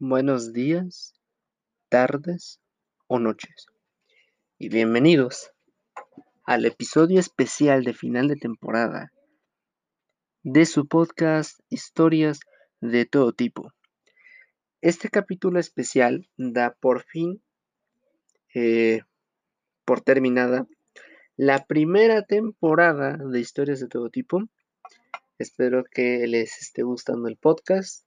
buenos 0.00 0.52
días, 0.52 1.14
tardes 1.88 2.60
o 3.06 3.18
noches. 3.18 3.66
Y 4.58 4.68
bienvenidos 4.68 5.52
al 6.44 6.66
episodio 6.66 7.20
especial 7.20 7.84
de 7.84 7.94
final 7.94 8.28
de 8.28 8.36
temporada 8.36 9.12
de 10.42 10.66
su 10.66 10.86
podcast 10.88 11.60
Historias 11.70 12.40
de 12.80 13.06
todo 13.06 13.32
tipo. 13.32 13.72
Este 14.80 15.08
capítulo 15.08 15.60
especial 15.60 16.28
da 16.36 16.74
por 16.74 17.04
fin 17.04 17.40
eh, 18.54 19.02
por 19.84 20.00
terminada 20.00 20.66
la 21.36 21.64
primera 21.66 22.22
temporada 22.22 23.16
de 23.16 23.40
Historias 23.40 23.80
de 23.80 23.88
todo 23.88 24.10
tipo. 24.10 24.42
Espero 25.38 25.84
que 25.84 26.26
les 26.26 26.60
esté 26.60 26.82
gustando 26.82 27.28
el 27.28 27.36
podcast 27.36 28.04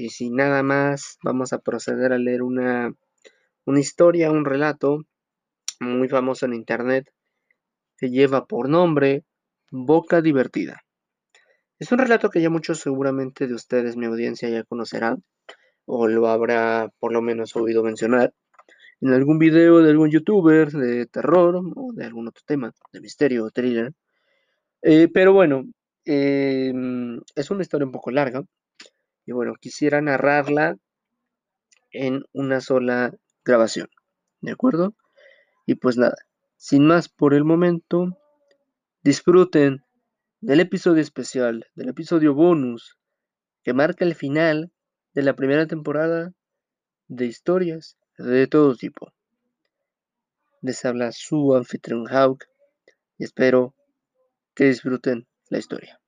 y 0.00 0.08
sin 0.08 0.36
nada 0.36 0.62
más, 0.62 1.18
vamos 1.22 1.52
a 1.52 1.58
proceder 1.58 2.12
a 2.12 2.18
leer 2.18 2.42
una, 2.42 2.94
una 3.66 3.80
historia, 3.80 4.30
un 4.30 4.44
relato 4.44 5.04
muy 5.78 6.08
famoso 6.08 6.46
en 6.46 6.54
internet 6.54 7.12
que 7.98 8.08
lleva 8.08 8.46
por 8.46 8.68
nombre 8.68 9.24
Boca 9.70 10.22
Divertida. 10.22 10.82
Es 11.78 11.92
un 11.92 11.98
relato 11.98 12.30
que 12.30 12.40
ya 12.40 12.48
muchos 12.48 12.80
seguramente 12.80 13.46
de 13.46 13.54
ustedes, 13.54 13.96
mi 13.96 14.06
audiencia, 14.06 14.48
ya 14.48 14.64
conocerán 14.64 15.22
o 15.84 16.08
lo 16.08 16.28
habrá 16.28 16.90
por 16.98 17.12
lo 17.12 17.20
menos 17.20 17.54
oído 17.56 17.82
mencionar 17.82 18.32
en 19.00 19.12
algún 19.12 19.38
video 19.38 19.82
de 19.82 19.90
algún 19.90 20.10
youtuber 20.10 20.70
de 20.70 21.06
terror 21.06 21.56
o 21.76 21.92
de 21.92 22.04
algún 22.04 22.28
otro 22.28 22.42
tema, 22.46 22.72
de 22.92 23.00
misterio 23.00 23.44
o 23.44 23.50
thriller. 23.50 23.92
Eh, 24.82 25.08
pero 25.12 25.32
bueno, 25.32 25.64
em, 26.04 27.20
es 27.34 27.50
una 27.50 27.62
historia 27.62 27.86
un 27.86 27.92
poco 27.92 28.10
larga, 28.10 28.42
y 29.30 29.32
bueno, 29.32 29.54
quisiera 29.60 30.00
narrarla 30.00 30.76
en 31.92 32.24
una 32.32 32.60
sola 32.60 33.14
grabación. 33.44 33.86
¿De 34.40 34.50
acuerdo? 34.50 34.96
Y 35.66 35.76
pues 35.76 35.96
nada, 35.96 36.16
sin 36.56 36.84
más 36.84 37.08
por 37.08 37.32
el 37.34 37.44
momento, 37.44 38.18
disfruten 39.04 39.84
del 40.40 40.58
episodio 40.58 41.00
especial, 41.00 41.64
del 41.76 41.90
episodio 41.90 42.34
bonus, 42.34 42.98
que 43.62 43.72
marca 43.72 44.04
el 44.04 44.16
final 44.16 44.72
de 45.14 45.22
la 45.22 45.36
primera 45.36 45.68
temporada 45.68 46.32
de 47.06 47.26
historias 47.26 47.96
de 48.18 48.48
todo 48.48 48.74
tipo. 48.74 49.12
Les 50.60 50.84
habla 50.84 51.12
su 51.12 51.54
anfitrión 51.54 52.08
Hawk 52.08 52.46
y 53.16 53.22
espero 53.22 53.76
que 54.56 54.64
disfruten 54.64 55.28
la 55.50 55.58
historia. 55.58 55.99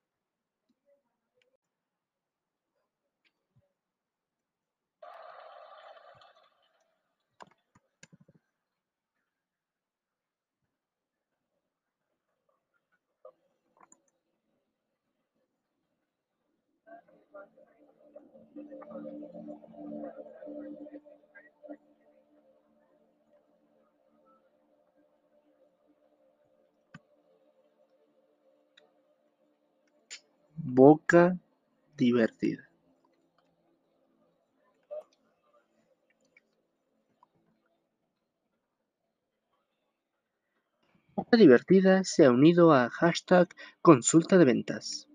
Boca 30.56 31.39
divertida. 31.97 32.69
Boca 41.14 41.36
divertida 41.36 42.05
se 42.05 42.24
ha 42.24 42.30
unido 42.30 42.73
a 42.73 42.89
hashtag 42.89 43.48
consulta 43.83 44.39
de 44.39 44.45
ventas. 44.45 45.08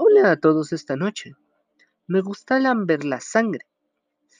Hola 0.00 0.30
a 0.30 0.36
todos 0.36 0.72
esta 0.72 0.94
noche. 0.94 1.34
Me 2.06 2.20
gusta 2.20 2.60
lamber 2.60 3.04
la 3.04 3.20
sangre, 3.20 3.66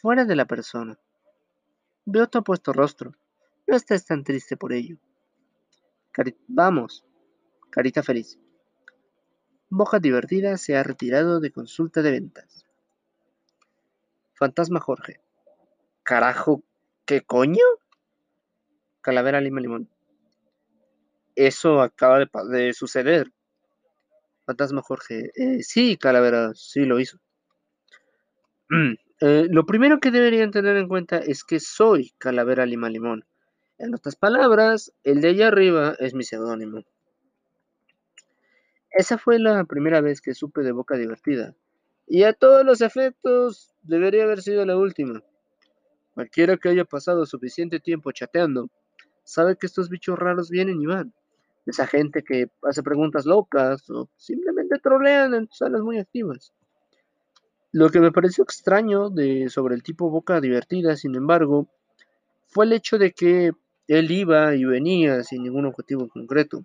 fuera 0.01 0.25
de 0.25 0.37
la 0.37 0.45
persona. 0.45 0.97
Veo 2.05 2.29
tu 2.29 2.39
apuesto 2.39 2.73
rostro. 2.73 3.17
No 3.67 3.75
estés 3.75 4.07
tan 4.07 4.23
triste 4.23 4.57
por 4.57 4.73
ello. 4.73 4.99
Vamos, 6.47 7.05
carita 7.71 8.05
feliz. 8.05 8.39
Boca 9.69 9.99
divertida 9.99 10.57
se 10.59 10.77
ha 10.77 10.85
retirado 10.85 11.41
de 11.41 11.51
consulta 11.51 12.03
de 12.03 12.13
ventas. 12.13 12.65
Fantasma 14.35 14.79
Jorge. 14.79 15.21
Carajo, 16.05 16.63
¿qué 17.05 17.23
coño? 17.23 17.65
Calavera 19.01 19.41
Lima 19.41 19.61
Limón. 19.61 19.91
Eso 21.35 21.83
acaba 21.83 22.21
de, 22.21 22.73
suceder. 22.75 23.33
Fantasma 24.49 24.81
Jorge. 24.81 25.31
Eh, 25.35 25.63
sí, 25.63 25.99
Calavera, 25.99 26.55
sí 26.55 26.87
lo 26.87 26.99
hizo. 26.99 27.19
Eh, 29.21 29.47
lo 29.51 29.67
primero 29.67 30.01
que 30.01 30.11
deberían 30.11 30.51
tener 30.53 30.79
en 30.79 30.89
cuenta 30.89 31.19
es 31.19 31.45
que 31.45 31.61
soy 31.61 32.15
Calavera 32.17 32.65
Lima 32.65 32.89
Limón. 32.89 33.27
En 33.77 33.95
otras 33.95 34.17
palabras, 34.17 34.91
el 35.05 35.21
de 35.21 35.29
allá 35.29 35.49
arriba 35.49 35.97
es 35.99 36.15
mi 36.15 36.25
seudónimo. 36.25 36.83
Esa 38.91 39.19
fue 39.19 39.39
la 39.39 39.65
primera 39.65 40.01
vez 40.01 40.23
que 40.23 40.33
supe 40.33 40.63
de 40.63 40.73
Boca 40.73 40.97
Divertida. 40.97 41.55
Y 42.07 42.23
a 42.23 42.33
todos 42.33 42.65
los 42.65 42.81
efectos, 42.81 43.75
debería 43.83 44.25
haber 44.25 44.41
sido 44.41 44.65
la 44.65 44.79
última. 44.79 45.23
Cualquiera 46.15 46.57
que 46.57 46.71
haya 46.71 46.87
pasado 46.87 47.27
suficiente 47.27 47.81
tiempo 47.81 48.13
chateando, 48.13 48.71
sabe 49.25 49.57
que 49.57 49.67
estos 49.67 49.91
bichos 49.91 50.19
raros 50.19 50.49
vienen 50.49 50.81
y 50.81 50.87
van. 50.87 51.13
Esa 51.69 51.87
gente 51.87 52.25
que 52.25 52.51
hace 52.63 52.83
preguntas 52.83 53.27
locas 53.27 53.91
o 53.91 54.09
simplemente 54.17 54.79
trolean 54.79 55.35
en 55.35 55.49
salas 55.53 55.83
muy 55.83 55.99
activas. 55.99 56.55
Lo 57.73 57.91
que 57.91 58.01
me 58.01 58.11
pareció 58.11 58.43
extraño 58.43 59.11
de, 59.11 59.51
sobre 59.51 59.75
el 59.75 59.83
tipo 59.83 60.09
Boca 60.09 60.41
Divertida, 60.41 60.97
sin 60.97 61.15
embargo, 61.15 61.69
fue 62.47 62.65
el 62.65 62.73
hecho 62.73 62.97
de 62.97 63.13
que 63.13 63.53
él 63.87 64.11
iba 64.11 64.55
y 64.55 64.65
venía 64.65 65.23
sin 65.25 65.43
ningún 65.43 65.67
objetivo 65.67 66.09
concreto. 66.09 66.65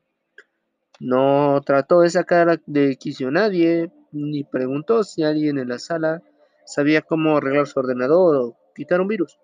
No 1.02 1.62
trató 1.66 2.00
de 2.00 2.10
sacar 2.10 2.62
de 2.66 2.96
quicio 2.96 3.28
a 3.28 3.32
nadie, 3.32 3.92
ni 4.14 4.46
preguntó 4.46 5.04
si 5.04 5.24
alguien 5.24 5.58
en 5.58 5.68
la 5.68 5.80
sala 5.80 6.22
sabía 6.66 7.02
cómo 7.02 7.36
arreglar 7.36 7.68
su 7.68 7.78
ordenador 7.78 8.38
o 8.38 8.58
quitar 8.74 9.02
un 9.02 9.10
virus. 9.10 9.38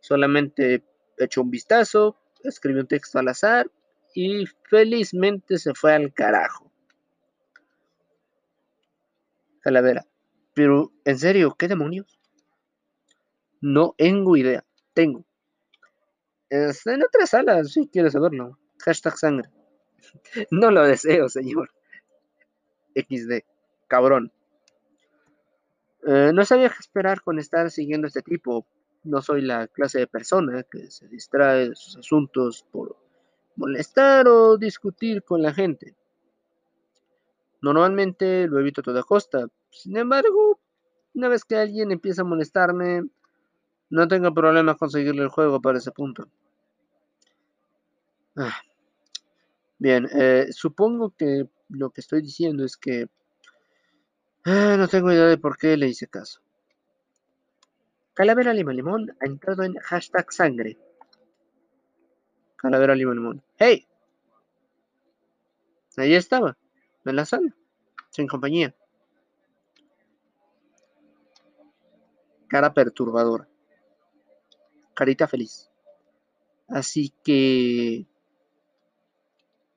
Solamente 0.00 0.82
echó 1.18 1.42
un 1.42 1.50
vistazo, 1.50 2.16
escribió 2.42 2.80
un 2.80 2.88
texto 2.88 3.18
al 3.18 3.28
azar 3.28 3.70
y 4.14 4.46
felizmente 4.70 5.58
se 5.58 5.74
fue 5.74 5.92
al 5.92 6.14
carajo. 6.14 6.70
Calavera. 9.60 10.06
Pero, 10.54 10.92
en 11.04 11.18
serio, 11.18 11.56
¿qué 11.58 11.66
demonios? 11.66 12.20
No 13.60 13.94
tengo 13.98 14.36
idea. 14.36 14.64
Tengo. 14.94 15.24
Está 16.48 16.94
en 16.94 17.02
otra 17.02 17.26
sala, 17.26 17.64
si 17.64 17.88
quieres 17.88 18.12
saberlo. 18.12 18.58
Hashtag 18.78 19.18
sangre. 19.18 19.50
No 20.50 20.70
lo 20.70 20.84
deseo, 20.84 21.28
señor. 21.28 21.70
XD. 22.94 23.42
Cabrón. 23.88 24.32
Eh, 26.06 26.30
no 26.32 26.44
sabía 26.44 26.68
qué 26.68 26.76
esperar 26.78 27.22
con 27.22 27.38
estar 27.38 27.70
siguiendo 27.70 28.06
a 28.06 28.08
este 28.08 28.22
tipo. 28.22 28.66
No 29.02 29.22
soy 29.22 29.40
la 29.40 29.66
clase 29.66 29.98
de 29.98 30.06
persona 30.06 30.62
que 30.62 30.90
se 30.90 31.08
distrae 31.08 31.70
de 31.70 31.74
sus 31.74 31.96
asuntos 31.96 32.66
por 32.70 33.03
molestar 33.56 34.28
o 34.28 34.56
discutir 34.56 35.22
con 35.22 35.42
la 35.42 35.52
gente. 35.52 35.94
Normalmente 37.60 38.46
lo 38.46 38.60
evito 38.60 38.80
a 38.80 38.84
toda 38.84 39.02
costa. 39.02 39.46
Sin 39.70 39.96
embargo, 39.96 40.60
una 41.14 41.28
vez 41.28 41.44
que 41.44 41.56
alguien 41.56 41.92
empieza 41.92 42.22
a 42.22 42.26
molestarme, 42.26 43.04
no 43.90 44.08
tengo 44.08 44.34
problema 44.34 44.76
con 44.76 44.90
seguirle 44.90 45.22
el 45.22 45.28
juego 45.28 45.60
para 45.60 45.78
ese 45.78 45.92
punto. 45.92 46.28
Ah. 48.36 48.56
Bien, 49.78 50.08
eh, 50.12 50.48
supongo 50.50 51.14
que 51.16 51.48
lo 51.68 51.90
que 51.90 52.00
estoy 52.00 52.22
diciendo 52.22 52.64
es 52.64 52.76
que 52.76 53.08
ah, 54.44 54.76
no 54.78 54.88
tengo 54.88 55.12
idea 55.12 55.26
de 55.26 55.38
por 55.38 55.56
qué 55.56 55.76
le 55.76 55.88
hice 55.88 56.06
caso. 56.06 56.40
Calavera 58.14 58.54
Lima 58.54 58.72
Limón 58.72 59.16
ha 59.20 59.26
entrado 59.26 59.62
en 59.64 59.74
hashtag 59.74 60.32
sangre. 60.32 60.78
Calavera 62.64 62.94
Limón. 62.94 63.42
¡Hey! 63.58 63.86
Ahí 65.98 66.14
estaba 66.14 66.56
en 67.04 67.14
la 67.14 67.26
sala, 67.26 67.54
sin 68.08 68.26
compañía. 68.26 68.74
Cara 72.48 72.72
perturbadora. 72.72 73.46
Carita 74.94 75.28
feliz. 75.28 75.70
Así 76.66 77.12
que... 77.22 78.06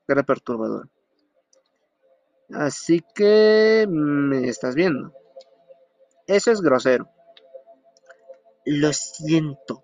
Cara 0.07 0.24
perturbadora. 0.24 0.88
Así 2.54 3.04
que... 3.13 3.86
Me 3.90 4.48
estás 4.48 4.75
viendo. 4.75 5.13
Eso 6.25 6.51
es 6.51 6.62
grosero. 6.62 7.10
Lo 8.63 8.94
siento. 8.94 9.83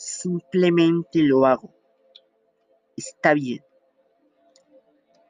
Simplemente 0.00 1.22
lo 1.22 1.44
hago. 1.44 1.74
Está 2.96 3.34
bien. 3.34 3.62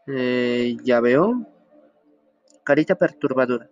Eh, 0.07 0.77
ya 0.85 1.01
veo. 1.01 1.45
Carita 2.63 2.95
perturbadora. 2.95 3.69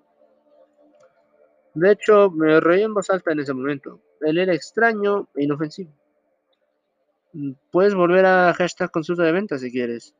De 1.75 1.93
hecho, 1.93 2.33
me 2.33 2.59
reí 2.59 2.83
en 2.83 2.95
voz 2.95 3.11
alta 3.11 3.31
en 3.31 3.39
ese 3.39 3.55
momento. 3.55 4.00
Él 4.23 4.39
era 4.39 4.53
extraño 4.53 5.29
e 5.37 5.45
inofensivo. 5.45 5.93
Puedes 7.71 7.95
volver 7.95 8.27
a 8.27 8.53
hashtag 8.55 8.91
consulta 8.91 9.23
de 9.23 9.31
venta 9.31 9.56
si 9.56 9.71
quieres. 9.71 10.17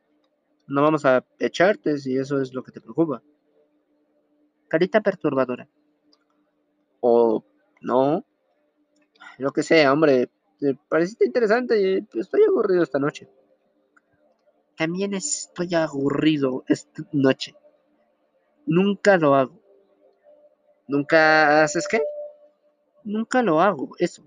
No 0.69 0.80
vamos 0.82 1.04
a 1.04 1.25
echarte 1.40 1.98
si 1.98 2.16
eso 2.16 2.40
es 2.40 2.54
lo 2.54 2.62
que 2.62 2.70
te 2.70 2.80
preocupa. 2.80 3.20
Carita 4.69 5.00
perturbadora. 5.00 5.66
O 7.00 7.42
no. 7.80 8.25
Lo 9.38 9.50
que 9.50 9.64
sea, 9.64 9.92
hombre. 9.92 10.30
Te 10.58 10.75
pareciste 10.88 11.25
interesante 11.25 11.81
y 11.81 12.19
estoy 12.19 12.43
aburrido 12.44 12.82
esta 12.82 12.99
noche. 12.99 13.28
También 14.76 15.14
estoy 15.14 15.75
aburrido 15.75 16.64
esta 16.69 17.02
noche. 17.12 17.55
Nunca 18.66 19.16
lo 19.16 19.34
hago. 19.34 19.60
¿Nunca 20.88 21.62
haces 21.62 21.87
qué? 21.88 22.02
Nunca 23.05 23.43
lo 23.43 23.60
hago, 23.60 23.90
eso. 23.99 24.22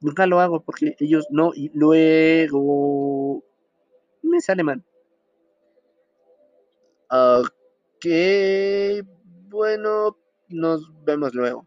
Nunca 0.00 0.26
lo 0.26 0.40
hago 0.40 0.60
porque 0.60 0.96
ellos 0.98 1.26
no 1.30 1.52
y 1.54 1.70
luego 1.74 3.42
me 4.22 4.40
sale 4.40 4.62
mal. 4.62 4.84
Ok, 7.10 8.06
bueno, 9.48 10.16
nos 10.48 11.04
vemos 11.04 11.34
luego. 11.34 11.66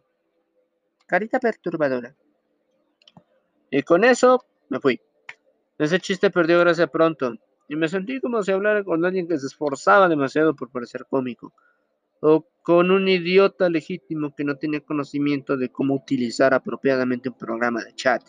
Carita 1.08 1.40
perturbadora. 1.40 2.16
Y 3.70 3.84
con 3.84 4.04
eso 4.04 4.46
me 4.70 4.80
fui. 4.80 5.02
Ese 5.78 6.00
chiste 6.00 6.30
perdió 6.32 6.60
gracia 6.60 6.88
pronto, 6.88 7.36
y 7.68 7.76
me 7.76 7.88
sentí 7.88 8.20
como 8.20 8.42
si 8.42 8.52
hablara 8.52 8.84
con 8.84 9.04
alguien 9.06 9.28
que 9.28 9.38
se 9.38 9.48
esforzaba 9.48 10.08
demasiado 10.08 10.56
por 10.56 10.72
parecer 10.72 11.06
cómico 11.10 11.54
o 12.22 12.48
con 12.64 12.92
un 12.92 13.08
idiota 13.08 13.70
legítimo 13.70 14.34
que 14.36 14.44
no 14.44 14.58
tenía 14.58 14.82
conocimiento 14.82 15.58
de 15.58 15.70
cómo 15.70 15.96
utilizar 15.96 16.54
apropiadamente 16.54 17.30
un 17.30 17.38
programa 17.38 17.84
de 17.84 17.94
chat. 17.94 18.24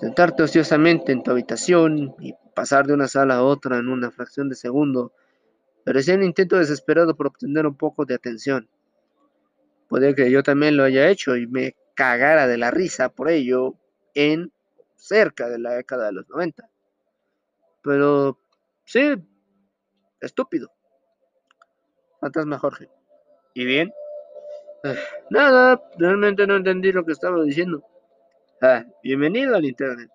Sentarte 0.00 0.42
ociosamente 0.42 1.12
en 1.12 1.22
tu 1.22 1.30
habitación 1.30 2.14
y 2.20 2.34
pasar 2.54 2.86
de 2.86 2.94
una 2.94 3.08
sala 3.08 3.36
a 3.36 3.42
otra 3.42 3.78
en 3.78 3.88
una 3.88 4.10
fracción 4.10 4.48
de 4.48 4.54
segundo 4.54 5.12
parecía 5.84 6.14
un 6.14 6.24
intento 6.24 6.56
desesperado 6.56 7.14
por 7.14 7.28
obtener 7.28 7.66
un 7.66 7.76
poco 7.76 8.04
de 8.04 8.14
atención. 8.14 8.68
Puede 9.88 10.14
que 10.14 10.30
yo 10.30 10.42
también 10.42 10.76
lo 10.76 10.84
haya 10.84 11.08
hecho 11.08 11.36
y 11.36 11.46
me 11.46 11.76
cagara 11.98 12.46
de 12.46 12.58
la 12.58 12.70
risa 12.70 13.08
por 13.08 13.28
ello 13.28 13.74
en 14.14 14.52
cerca 14.94 15.48
de 15.48 15.58
la 15.58 15.72
década 15.72 16.06
de 16.06 16.12
los 16.12 16.28
90. 16.28 16.70
Pero 17.82 18.38
sí, 18.84 19.16
estúpido. 20.20 20.70
Fantasma 22.20 22.56
Jorge. 22.60 22.88
¿Y 23.52 23.64
bien? 23.64 23.92
Nada, 25.30 25.82
realmente 25.98 26.46
no 26.46 26.54
entendí 26.54 26.92
lo 26.92 27.04
que 27.04 27.10
estaba 27.10 27.42
diciendo. 27.42 27.82
Ah, 28.62 28.84
bienvenido 29.02 29.56
al 29.56 29.64
internet. 29.64 30.08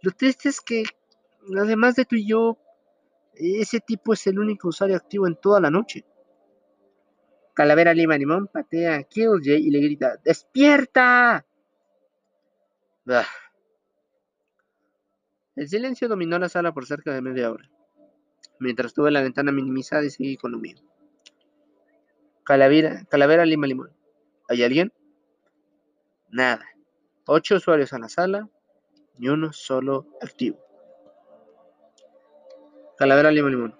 Lo 0.00 0.12
triste 0.12 0.48
es 0.48 0.62
que, 0.62 0.84
además 1.58 1.96
de 1.96 2.06
tú 2.06 2.16
y 2.16 2.26
yo, 2.26 2.56
ese 3.34 3.80
tipo 3.80 4.14
es 4.14 4.26
el 4.28 4.38
único 4.38 4.68
usuario 4.68 4.96
activo 4.96 5.26
en 5.26 5.36
toda 5.36 5.60
la 5.60 5.70
noche. 5.70 6.06
Calavera 7.58 7.92
Lima 7.92 8.16
Limón 8.16 8.46
patea 8.46 8.94
a 8.94 9.02
Killj 9.02 9.48
y 9.48 9.68
le 9.72 9.80
grita 9.80 10.16
¡Despierta! 10.22 11.44
El 15.56 15.68
silencio 15.68 16.06
dominó 16.06 16.38
la 16.38 16.48
sala 16.48 16.72
por 16.72 16.86
cerca 16.86 17.12
de 17.12 17.20
media 17.20 17.50
hora, 17.50 17.68
mientras 18.60 18.94
tuve 18.94 19.10
la 19.10 19.22
ventana 19.22 19.50
minimizada 19.50 20.04
y 20.04 20.10
seguí 20.10 20.36
con 20.36 20.52
lo 20.52 20.58
mío. 20.58 20.76
Calavera, 22.44 23.04
Calavera 23.10 23.44
Lima 23.44 23.66
Limón. 23.66 23.90
¿Hay 24.48 24.62
alguien? 24.62 24.92
Nada. 26.28 26.64
Ocho 27.26 27.56
usuarios 27.56 27.92
en 27.92 28.02
la 28.02 28.08
sala, 28.08 28.48
ni 29.16 29.30
uno 29.30 29.52
solo 29.52 30.06
activo. 30.22 30.60
Calavera 32.96 33.32
Lima 33.32 33.50
Limón. 33.50 33.76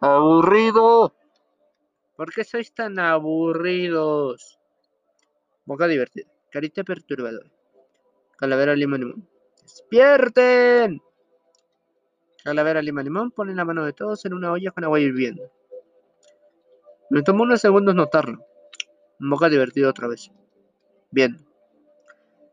¡Aburrido! 0.00 1.14
¿Por 2.16 2.32
qué 2.32 2.44
sois 2.44 2.72
tan 2.72 2.98
aburridos? 2.98 4.58
Boca 5.64 5.86
divertida. 5.88 6.30
Carita 6.50 6.84
perturbadora. 6.84 7.50
Calavera 8.36 8.76
Lima 8.76 8.96
Limón. 8.96 9.28
¡Despierten! 9.62 11.02
Calavera 12.44 12.82
Lima 12.82 13.02
Limón 13.02 13.32
pone 13.32 13.54
la 13.54 13.64
mano 13.64 13.84
de 13.84 13.92
todos 13.92 14.24
en 14.26 14.34
una 14.34 14.52
olla 14.52 14.70
con 14.70 14.84
agua 14.84 15.00
hirviendo. 15.00 15.50
Me 17.10 17.22
tomó 17.22 17.42
unos 17.42 17.60
segundos 17.60 17.94
notarlo. 17.94 18.44
Boca 19.18 19.48
divertido 19.48 19.90
otra 19.90 20.06
vez. 20.06 20.30
Bien. 21.10 21.44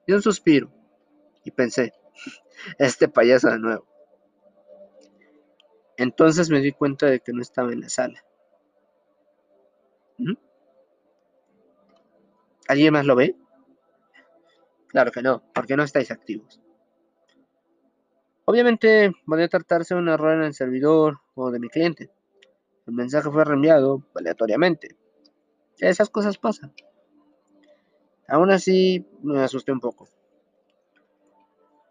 Y 0.08 0.14
un 0.14 0.22
suspiro. 0.22 0.72
Y 1.44 1.52
pensé, 1.52 1.94
este 2.80 3.08
payaso 3.08 3.50
de 3.50 3.60
nuevo. 3.60 3.86
Entonces 5.98 6.50
me 6.50 6.62
di 6.62 6.72
cuenta 6.72 7.06
de 7.06 7.20
que 7.20 7.34
no 7.34 7.42
estaba 7.42 7.72
en 7.72 7.82
la 7.82 7.90
sala. 7.90 8.24
¿Alguien 12.68 12.94
más 12.94 13.06
lo 13.06 13.16
ve? 13.16 13.36
Claro 14.88 15.12
que 15.12 15.22
no, 15.22 15.44
porque 15.54 15.76
no 15.76 15.84
estáis 15.84 16.12
activos. 16.12 16.62
Obviamente 18.46 19.12
podría 19.26 19.48
tratarse 19.48 19.94
de 19.94 20.02
un 20.02 20.10
error 20.10 20.34
en 20.34 20.44
el 20.44 20.54
servidor 20.54 21.20
o 21.36 21.52
de 21.52 21.60
mi 21.60 21.70
cliente. 21.70 22.12
El 22.88 22.94
mensaje 22.94 23.30
fue 23.30 23.46
reenviado 23.46 24.04
aleatoriamente. 24.16 24.98
Esas 25.80 26.10
cosas 26.10 26.38
pasan. 26.38 26.74
Aún 28.28 28.52
así, 28.52 29.06
me 29.24 29.42
asusté 29.42 29.72
un 29.72 29.80
poco. 29.80 30.10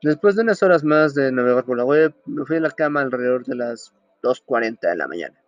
Después 0.03 0.37
de 0.37 0.43
unas 0.43 0.63
horas 0.63 0.85
más 0.85 1.15
de 1.15 1.31
navegar 1.33 1.65
por 1.65 1.77
la 1.77 1.85
web, 1.85 2.15
me 2.25 2.45
fui 2.45 2.57
a 2.57 2.61
la 2.61 2.71
cama 2.71 3.01
alrededor 3.01 3.45
de 3.45 3.55
las 3.55 3.95
2.40 4.23 4.81
de 4.81 4.97
la 4.97 5.09
mañana. 5.09 5.40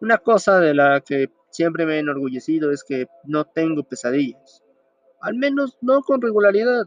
Una 0.00 0.16
cosa 0.16 0.58
de 0.60 0.74
la 0.74 1.00
que 1.00 1.30
siempre 1.50 1.84
me 1.84 1.96
he 1.96 1.98
enorgullecido 1.98 2.70
es 2.70 2.84
que 2.84 3.06
no 3.24 3.44
tengo 3.44 3.82
pesadillas. 3.82 4.62
Al 5.20 5.34
menos 5.34 5.76
no 5.82 6.00
con 6.02 6.22
regularidad. 6.22 6.84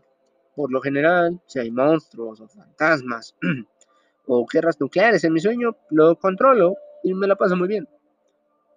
Por 0.55 0.71
lo 0.71 0.81
general, 0.81 1.39
si 1.45 1.59
hay 1.59 1.69
monstruos 1.69 2.41
o 2.41 2.47
fantasmas 2.47 3.35
o 4.27 4.45
guerras 4.51 4.79
nucleares 4.79 5.23
en 5.23 5.33
mi 5.33 5.39
sueño, 5.39 5.77
lo 5.91 6.17
controlo 6.17 6.75
y 7.03 7.13
me 7.13 7.27
la 7.27 7.35
paso 7.35 7.55
muy 7.55 7.67
bien. 7.67 7.87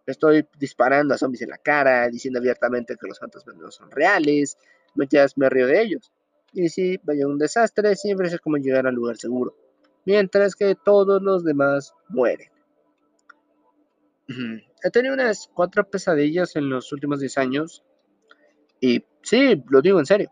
Estoy 0.07 0.47
disparando 0.59 1.15
a 1.15 1.19
zombies 1.19 1.43
en 1.43 1.51
la 1.51 1.59
cara, 1.59 2.09
diciendo 2.09 2.39
abiertamente 2.39 2.97
que 2.97 3.09
los 3.09 3.19
fantasmas 3.19 3.57
no 3.57 3.71
son 3.71 3.91
reales, 3.91 4.59
mientras 4.95 5.37
me 5.37 5.49
río 5.49 5.67
de 5.67 5.83
ellos. 5.83 6.13
Y 6.53 6.69
si 6.69 6.99
vaya 7.03 7.27
un 7.27 7.39
desastre, 7.39 7.97
siempre 7.97 8.29
sé 8.31 8.39
cómo 8.39 8.57
llegar 8.59 8.87
al 8.87 8.95
lugar 8.95 9.17
seguro, 9.17 9.55
mientras 10.05 10.55
que 10.55 10.75
todos 10.75 11.23
los 11.23 11.43
demás 11.43 11.95
mueren. 12.09 12.49
He 14.29 14.91
tenido 14.91 15.15
unas 15.15 15.49
cuatro 15.55 15.89
pesadillas 15.89 16.57
en 16.57 16.69
los 16.69 16.93
últimos 16.93 17.21
10 17.21 17.39
años, 17.39 17.85
y 18.81 19.05
sí, 19.23 19.63
lo 19.69 19.81
digo 19.81 19.99
en 19.99 20.07
serio. 20.07 20.31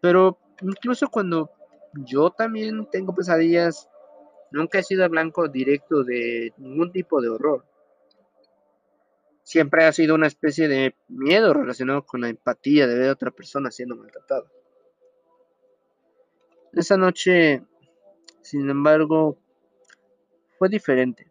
Pero 0.00 0.38
incluso 0.60 1.08
cuando 1.08 1.50
yo 2.04 2.30
también 2.30 2.88
tengo 2.90 3.14
pesadillas. 3.14 3.88
Nunca 4.50 4.78
he 4.78 4.82
sido 4.82 5.08
blanco 5.08 5.48
directo 5.48 6.04
de 6.04 6.52
ningún 6.58 6.92
tipo 6.92 7.20
de 7.20 7.28
horror. 7.28 7.64
Siempre 9.42 9.84
ha 9.84 9.92
sido 9.92 10.14
una 10.14 10.26
especie 10.26 10.68
de 10.68 10.94
miedo 11.08 11.52
relacionado 11.52 12.04
con 12.04 12.20
la 12.20 12.28
empatía 12.28 12.86
de 12.86 12.96
ver 12.96 13.08
a 13.10 13.12
otra 13.12 13.30
persona 13.30 13.70
siendo 13.70 13.96
maltratada. 13.96 14.44
Esa 16.72 16.96
noche, 16.96 17.62
sin 18.42 18.68
embargo, 18.68 19.38
fue 20.58 20.68
diferente. 20.68 21.25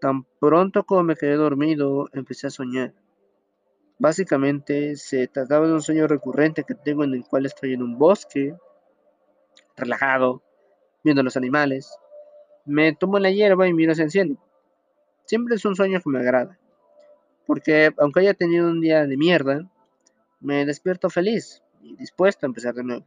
Tan 0.00 0.24
pronto 0.40 0.84
como 0.84 1.02
me 1.02 1.16
quedé 1.16 1.36
dormido, 1.36 2.08
empecé 2.12 2.46
a 2.46 2.50
soñar. 2.50 2.94
Básicamente 3.98 4.96
se 4.96 5.28
trataba 5.28 5.66
de 5.66 5.74
un 5.74 5.82
sueño 5.82 6.06
recurrente 6.06 6.64
que 6.64 6.74
tengo 6.74 7.04
en 7.04 7.12
el 7.12 7.24
cual 7.24 7.44
estoy 7.44 7.74
en 7.74 7.82
un 7.82 7.98
bosque 7.98 8.56
relajado, 9.76 10.42
viendo 11.04 11.22
los 11.22 11.36
animales. 11.36 11.94
Me 12.64 12.94
tomo 12.94 13.18
la 13.18 13.30
hierba 13.30 13.68
y 13.68 13.74
miro 13.74 13.92
hacia 13.92 14.04
el 14.04 14.38
Siempre 15.26 15.56
es 15.56 15.64
un 15.64 15.76
sueño 15.76 16.00
que 16.00 16.10
me 16.10 16.18
agrada, 16.18 16.58
porque 17.46 17.92
aunque 17.98 18.20
haya 18.20 18.34
tenido 18.34 18.68
un 18.68 18.80
día 18.80 19.06
de 19.06 19.16
mierda, 19.16 19.70
me 20.40 20.64
despierto 20.64 21.10
feliz 21.10 21.62
y 21.82 21.94
dispuesto 21.96 22.46
a 22.46 22.48
empezar 22.48 22.74
de 22.74 22.84
nuevo. 22.84 23.04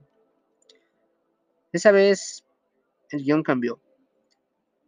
Esa 1.71 1.91
vez 1.91 2.45
el 3.09 3.23
guion 3.23 3.43
cambió. 3.43 3.79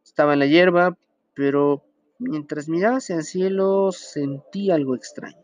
Estaba 0.03 0.33
en 0.33 0.39
la 0.39 0.45
hierba, 0.45 0.97
pero 1.33 1.84
Mientras 2.17 2.69
miraba 2.69 2.97
hacia 2.97 3.17
el 3.17 3.23
cielo 3.23 3.91
sentí 3.91 4.71
algo 4.71 4.95
extraño. 4.95 5.43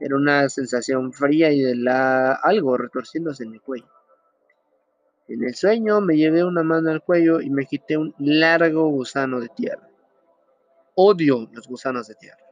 Era 0.00 0.16
una 0.16 0.48
sensación 0.48 1.12
fría 1.12 1.52
y 1.52 1.60
de 1.60 1.76
la... 1.76 2.32
algo 2.32 2.76
retorciéndose 2.76 3.44
en 3.44 3.50
mi 3.50 3.58
cuello. 3.58 3.88
En 5.28 5.44
el 5.44 5.54
sueño 5.54 6.00
me 6.00 6.16
llevé 6.16 6.44
una 6.44 6.62
mano 6.62 6.90
al 6.90 7.02
cuello 7.02 7.40
y 7.40 7.50
me 7.50 7.66
quité 7.66 7.96
un 7.96 8.14
largo 8.18 8.88
gusano 8.88 9.40
de 9.40 9.48
tierra. 9.48 9.88
Odio 10.94 11.48
los 11.52 11.68
gusanos 11.68 12.08
de 12.08 12.16
tierra. 12.16 12.42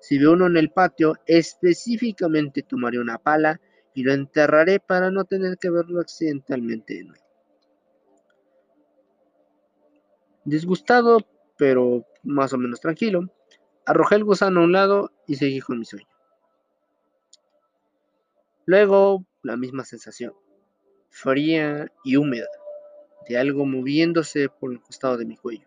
Si 0.00 0.18
veo 0.18 0.32
uno 0.32 0.46
en 0.46 0.56
el 0.56 0.70
patio, 0.70 1.16
específicamente 1.26 2.62
tomaré 2.62 2.98
una 2.98 3.18
pala 3.18 3.60
y 3.94 4.04
lo 4.04 4.12
enterraré 4.12 4.78
para 4.78 5.10
no 5.10 5.24
tener 5.24 5.58
que 5.58 5.70
verlo 5.70 6.00
accidentalmente 6.00 6.94
de 6.94 7.04
nuevo. 7.04 7.24
Disgustado, 10.44 11.18
pero 11.58 12.06
más 12.22 12.52
o 12.54 12.58
menos 12.58 12.80
tranquilo, 12.80 13.28
arrojé 13.84 14.14
el 14.14 14.24
gusano 14.24 14.60
a 14.60 14.64
un 14.64 14.72
lado 14.72 15.12
y 15.26 15.34
seguí 15.34 15.60
con 15.60 15.78
mi 15.78 15.84
sueño. 15.84 16.08
Luego, 18.64 19.24
la 19.42 19.56
misma 19.56 19.84
sensación, 19.84 20.34
fría 21.10 21.90
y 22.04 22.16
húmeda, 22.16 22.48
de 23.28 23.38
algo 23.38 23.66
moviéndose 23.66 24.48
por 24.48 24.72
el 24.72 24.80
costado 24.80 25.16
de 25.16 25.24
mi 25.24 25.36
cuello. 25.36 25.66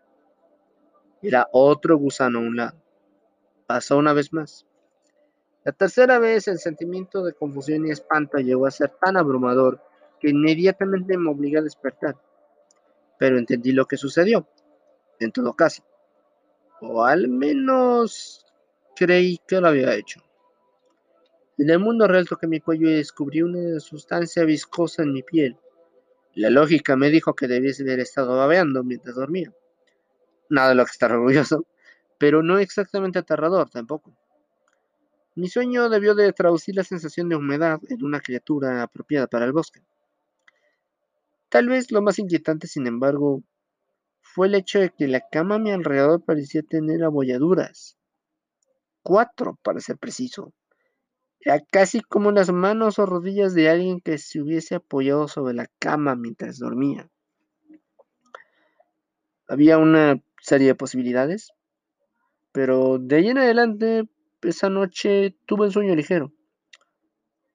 Era 1.20 1.48
otro 1.52 1.96
gusano 1.98 2.38
a 2.38 2.42
un 2.42 2.56
lado. 2.56 2.82
Pasó 3.66 3.96
una 3.98 4.12
vez 4.12 4.32
más. 4.32 4.66
La 5.64 5.72
tercera 5.72 6.18
vez 6.18 6.48
el 6.48 6.58
sentimiento 6.58 7.22
de 7.22 7.34
confusión 7.34 7.86
y 7.86 7.90
espanto 7.90 8.38
llegó 8.38 8.66
a 8.66 8.70
ser 8.72 8.90
tan 9.00 9.16
abrumador 9.16 9.80
que 10.18 10.30
inmediatamente 10.30 11.16
me 11.16 11.30
obligé 11.30 11.58
a 11.58 11.62
despertar. 11.62 12.16
Pero 13.18 13.38
entendí 13.38 13.70
lo 13.70 13.86
que 13.86 13.96
sucedió, 13.96 14.48
en 15.24 15.32
todo 15.32 15.54
caso. 15.54 15.84
O 16.80 17.04
al 17.04 17.28
menos 17.28 18.44
creí 18.96 19.38
que 19.46 19.60
lo 19.60 19.68
había 19.68 19.94
hecho. 19.94 20.22
En 21.58 21.70
el 21.70 21.78
mundo 21.78 22.08
real 22.08 22.28
toqué 22.28 22.46
mi 22.46 22.60
cuello 22.60 22.88
y 22.88 22.94
descubrí 22.94 23.42
una 23.42 23.78
sustancia 23.78 24.44
viscosa 24.44 25.02
en 25.02 25.12
mi 25.12 25.22
piel. 25.22 25.56
La 26.34 26.50
lógica 26.50 26.96
me 26.96 27.10
dijo 27.10 27.34
que 27.34 27.46
debiese 27.46 27.82
haber 27.82 28.00
estado 28.00 28.36
babeando 28.36 28.82
mientras 28.82 29.14
dormía. 29.14 29.52
Nada 30.48 30.70
de 30.70 30.74
lo 30.74 30.84
que 30.84 30.90
estar 30.90 31.12
orgulloso, 31.12 31.66
pero 32.18 32.42
no 32.42 32.58
exactamente 32.58 33.18
aterrador 33.18 33.68
tampoco. 33.68 34.16
Mi 35.34 35.48
sueño 35.48 35.88
debió 35.88 36.14
de 36.14 36.32
traducir 36.32 36.76
la 36.76 36.84
sensación 36.84 37.28
de 37.28 37.36
humedad 37.36 37.80
en 37.88 38.04
una 38.04 38.20
criatura 38.20 38.82
apropiada 38.82 39.26
para 39.26 39.44
el 39.44 39.52
bosque. 39.52 39.82
Tal 41.48 41.68
vez 41.68 41.90
lo 41.90 42.00
más 42.00 42.18
inquietante, 42.18 42.66
sin 42.66 42.86
embargo, 42.86 43.42
fue 44.34 44.46
el 44.46 44.54
hecho 44.54 44.80
de 44.80 44.90
que 44.90 45.08
la 45.08 45.20
cama 45.30 45.56
a 45.56 45.58
mi 45.58 45.70
alrededor 45.70 46.24
parecía 46.24 46.62
tener 46.62 47.04
abolladuras. 47.04 47.98
Cuatro, 49.02 49.58
para 49.62 49.80
ser 49.80 49.98
preciso. 49.98 50.54
Era 51.40 51.60
casi 51.60 52.00
como 52.00 52.30
las 52.30 52.50
manos 52.50 52.98
o 52.98 53.04
rodillas 53.04 53.52
de 53.52 53.68
alguien 53.68 54.00
que 54.00 54.16
se 54.16 54.40
hubiese 54.40 54.76
apoyado 54.76 55.28
sobre 55.28 55.54
la 55.54 55.66
cama 55.78 56.14
mientras 56.14 56.58
dormía. 56.58 57.10
Había 59.48 59.76
una 59.76 60.22
serie 60.40 60.68
de 60.68 60.74
posibilidades, 60.74 61.52
pero 62.52 62.98
de 62.98 63.16
ahí 63.16 63.28
en 63.28 63.38
adelante 63.38 64.08
esa 64.40 64.70
noche 64.70 65.36
tuve 65.46 65.66
un 65.66 65.72
sueño 65.72 65.94
ligero. 65.94 66.32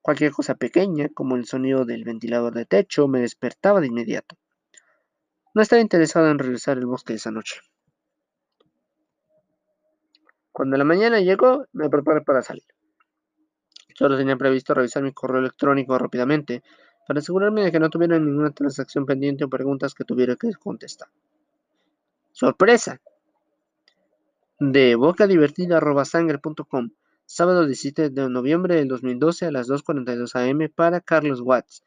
Cualquier 0.01 0.31
cosa 0.31 0.55
pequeña, 0.55 1.09
como 1.09 1.37
el 1.37 1.45
sonido 1.45 1.85
del 1.85 2.03
ventilador 2.03 2.53
de 2.53 2.65
techo, 2.65 3.07
me 3.07 3.21
despertaba 3.21 3.81
de 3.81 3.87
inmediato. 3.87 4.37
No 5.57 5.63
estaba 5.63 5.81
interesado 5.81 6.29
en 6.29 6.37
regresar 6.37 6.77
al 6.77 6.85
bosque 6.85 7.15
esa 7.15 7.31
noche. 7.31 7.61
Cuando 10.51 10.77
la 10.77 10.83
mañana 10.83 11.19
llegó, 11.19 11.65
me 11.73 11.89
preparé 11.89 12.21
para 12.21 12.43
salir. 12.43 12.67
Solo 13.95 14.17
tenía 14.19 14.37
previsto 14.37 14.75
revisar 14.75 15.01
mi 15.01 15.13
correo 15.13 15.39
electrónico 15.39 15.97
rápidamente 15.97 16.61
para 17.07 17.21
asegurarme 17.21 17.63
de 17.63 17.71
que 17.71 17.79
no 17.79 17.89
tuviera 17.89 18.19
ninguna 18.19 18.51
transacción 18.51 19.07
pendiente 19.07 19.45
o 19.45 19.49
preguntas 19.49 19.95
que 19.95 20.03
tuviera 20.03 20.35
que 20.35 20.53
contestar. 20.53 21.07
¡Sorpresa! 22.33 23.01
de 24.59 24.93
bocadivertida.sangre.com, 24.93 26.91
sábado 27.25 27.65
17 27.65 28.11
de 28.11 28.29
noviembre 28.29 28.75
del 28.75 28.89
2012 28.89 29.47
a 29.47 29.51
las 29.51 29.67
2.42 29.67 30.35
am 30.35 30.69
para 30.75 31.01
Carlos 31.01 31.41
Watts. 31.41 31.83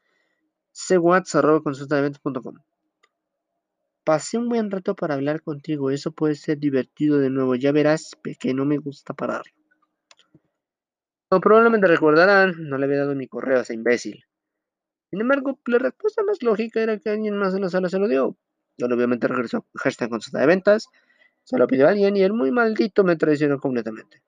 cwatts.consultaeventos.com. 0.72 2.56
Pasé 4.04 4.38
un 4.38 4.48
buen 4.48 4.70
rato 4.70 4.94
para 4.94 5.14
hablar 5.14 5.42
contigo, 5.42 5.90
eso 5.90 6.12
puede 6.12 6.34
ser 6.34 6.58
divertido 6.58 7.18
de 7.18 7.30
nuevo, 7.30 7.54
ya 7.54 7.72
verás 7.72 8.12
que 8.38 8.54
no 8.54 8.64
me 8.64 8.78
gusta 8.78 9.14
parar. 9.14 9.42
Como 11.28 11.40
probablemente 11.40 11.86
recordarán, 11.86 12.54
no 12.68 12.78
le 12.78 12.86
había 12.86 12.98
dado 13.00 13.14
mi 13.14 13.28
correo 13.28 13.58
a 13.58 13.62
ese 13.62 13.74
imbécil. 13.74 14.24
Sin 15.10 15.20
embargo, 15.20 15.58
la 15.66 15.78
respuesta 15.78 16.22
más 16.22 16.42
lógica 16.42 16.80
era 16.80 16.98
que 16.98 17.10
alguien 17.10 17.36
más 17.36 17.54
en 17.54 17.62
la 17.62 17.68
sala 17.68 17.88
se 17.88 17.98
lo 17.98 18.08
dio. 18.08 18.36
Yo 18.78 18.86
obviamente 18.86 19.28
regresó 19.28 19.66
hashtag 19.74 20.08
consulta 20.08 20.40
de 20.40 20.46
ventas 20.46 20.88
se 21.44 21.58
lo 21.58 21.66
pidió 21.66 21.86
a 21.86 21.90
alguien 21.90 22.16
y 22.16 22.22
el 22.22 22.32
muy 22.32 22.50
maldito 22.50 23.04
me 23.04 23.16
traicionó 23.16 23.58
completamente, 23.58 24.22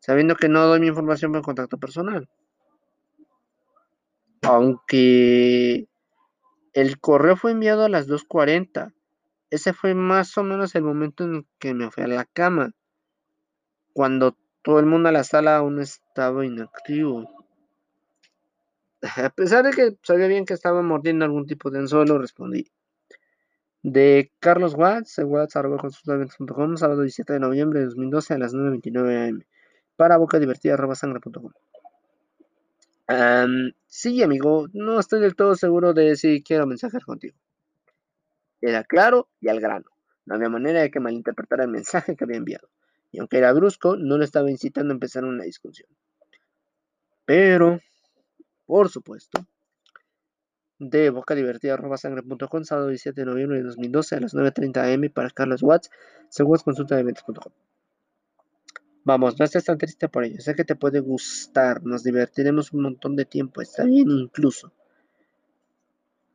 sabiendo 0.00 0.36
que 0.36 0.48
no 0.48 0.66
doy 0.66 0.80
mi 0.80 0.88
información 0.88 1.32
por 1.32 1.42
contacto 1.42 1.78
personal. 1.78 2.28
Aunque 4.42 5.88
el 6.72 7.00
correo 7.00 7.36
fue 7.36 7.52
enviado 7.52 7.84
a 7.84 7.88
las 7.88 8.08
2.40. 8.08 8.92
Ese 9.50 9.72
fue 9.72 9.94
más 9.94 10.36
o 10.38 10.42
menos 10.42 10.74
el 10.74 10.82
momento 10.82 11.24
en 11.24 11.46
que 11.58 11.74
me 11.74 11.90
fui 11.90 12.04
a 12.04 12.08
la 12.08 12.24
cama, 12.24 12.72
cuando 13.92 14.36
todo 14.62 14.78
el 14.78 14.86
mundo 14.86 15.08
a 15.08 15.12
la 15.12 15.24
sala 15.24 15.56
aún 15.56 15.80
estaba 15.80 16.46
inactivo. 16.46 17.28
A 19.16 19.30
pesar 19.30 19.64
de 19.64 19.72
que 19.72 19.96
sabía 20.02 20.28
bien 20.28 20.46
que 20.46 20.54
estaba 20.54 20.80
mordiendo 20.80 21.24
algún 21.24 21.46
tipo 21.46 21.70
de 21.70 21.80
anzuelo, 21.80 22.18
respondí 22.18 22.70
de 23.82 24.32
Carlos 24.38 24.74
Watts, 24.74 25.18
watts.com, 25.18 26.76
sábado 26.76 27.02
17 27.02 27.32
de 27.32 27.40
noviembre 27.40 27.80
de 27.80 27.86
2012 27.86 28.34
a 28.34 28.38
las 28.38 28.54
9.29 28.54 29.28
am, 29.28 29.42
para 29.96 30.16
bocadivertida.sangre.com. 30.16 31.52
Sí, 33.86 34.22
amigo, 34.22 34.68
no 34.72 34.98
estoy 34.98 35.20
del 35.20 35.36
todo 35.36 35.54
seguro 35.54 35.92
de 35.92 36.16
si 36.16 36.42
quiero 36.42 36.66
mensajear 36.66 37.04
contigo. 37.04 37.36
Era 38.60 38.84
claro 38.84 39.28
y 39.40 39.48
al 39.48 39.60
grano. 39.60 39.90
No 40.24 40.36
había 40.36 40.48
manera 40.48 40.80
de 40.80 40.90
que 40.90 41.00
malinterpretara 41.00 41.64
el 41.64 41.70
mensaje 41.70 42.16
que 42.16 42.24
había 42.24 42.38
enviado. 42.38 42.68
Y 43.10 43.18
aunque 43.18 43.38
era 43.38 43.52
brusco, 43.52 43.96
no 43.96 44.18
le 44.18 44.24
estaba 44.24 44.50
incitando 44.50 44.92
a 44.92 44.94
empezar 44.94 45.24
una 45.24 45.44
discusión. 45.44 45.88
Pero, 47.24 47.80
por 48.66 48.88
supuesto, 48.88 49.46
de 50.78 51.10
bocadivertida.sangre.com, 51.10 52.64
sábado 52.64 52.88
17 52.88 53.20
de 53.20 53.26
noviembre 53.26 53.58
de 53.58 53.64
2012 53.64 54.16
a 54.16 54.20
las 54.20 54.34
9.30 54.34 54.94
am 54.94 55.12
para 55.12 55.30
Carlos 55.30 55.62
Watts, 55.62 55.90
según 56.28 56.58
consulta 56.58 56.94
de 56.94 57.02
eventos.com. 57.02 57.52
Vamos, 59.04 59.38
no 59.38 59.44
estés 59.44 59.64
tan 59.64 59.78
triste 59.78 60.08
por 60.08 60.24
ello, 60.24 60.40
sé 60.40 60.54
que 60.54 60.64
te 60.64 60.76
puede 60.76 61.00
gustar, 61.00 61.82
nos 61.84 62.04
divertiremos 62.04 62.72
un 62.72 62.82
montón 62.82 63.16
de 63.16 63.24
tiempo, 63.24 63.60
está 63.60 63.84
bien 63.84 64.10
incluso. 64.10 64.72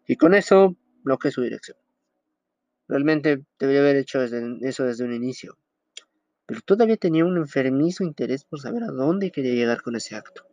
Y 0.05 0.15
con 0.17 0.33
eso 0.33 0.75
bloqueé 1.03 1.31
su 1.31 1.41
dirección. 1.41 1.77
Realmente 2.89 3.45
debería 3.59 3.81
haber 3.81 3.95
hecho 3.97 4.21
eso 4.21 4.83
desde 4.85 5.03
un 5.03 5.13
inicio, 5.13 5.57
pero 6.45 6.61
todavía 6.61 6.97
tenía 6.97 7.25
un 7.25 7.37
enfermizo 7.37 8.03
interés 8.03 8.43
por 8.43 8.59
saber 8.59 8.83
a 8.83 8.87
dónde 8.87 9.31
quería 9.31 9.53
llegar 9.53 9.81
con 9.81 9.95
ese 9.95 10.15
acto. 10.15 10.45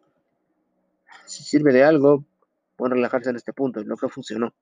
Si 1.26 1.42
sirve 1.42 1.72
de 1.72 1.84
algo, 1.84 2.24
Pueden 2.76 2.96
relajarse 2.96 3.30
en 3.30 3.36
este 3.36 3.52
punto, 3.52 3.80
y 3.80 3.84
lo 3.84 3.96
que 3.96 4.08
funcionó. 4.08 4.52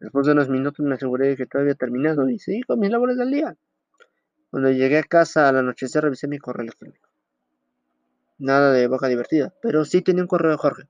Después 0.00 0.26
de 0.26 0.32
unos 0.32 0.48
minutos 0.48 0.84
me 0.84 0.94
aseguré 0.94 1.28
de 1.28 1.36
que 1.36 1.46
todo 1.46 1.62
había 1.62 1.74
terminado 1.74 2.28
y 2.28 2.38
seguí 2.38 2.62
con 2.62 2.78
mis 2.78 2.90
labores 2.90 3.16
del 3.16 3.30
día. 3.30 3.56
Cuando 4.50 4.70
llegué 4.70 4.98
a 4.98 5.02
casa 5.02 5.48
al 5.48 5.58
anochecer 5.58 6.02
revisé 6.04 6.28
mi 6.28 6.38
correo 6.38 6.62
electrónico. 6.62 7.08
Nada 8.38 8.72
de 8.72 8.86
boca 8.86 9.08
divertida, 9.08 9.54
pero 9.62 9.84
sí 9.84 10.02
tenía 10.02 10.22
un 10.22 10.28
correo 10.28 10.50
de 10.50 10.56
Jorge. 10.58 10.82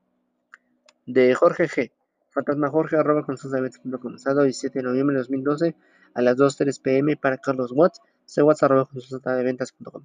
De 1.07 1.35
Jorge 1.35 1.69
G. 1.69 1.93
Fantasmajorge 2.31 2.97
arroba 2.97 3.25
consultadeventas.com. 3.25 4.19
Sábado 4.19 4.43
17 4.43 4.81
de 4.81 4.83
noviembre 4.83 5.15
de 5.15 5.21
2012 5.21 5.77
a 6.15 6.23
las 6.23 6.37
2.3 6.37 6.83
pm 6.83 7.17
para 7.17 7.39
Carlos 7.39 7.73
Watts. 7.73 8.01
Cwatts 8.27 8.63
arroba 8.63 8.87
consultadeventas.com. 8.87 10.05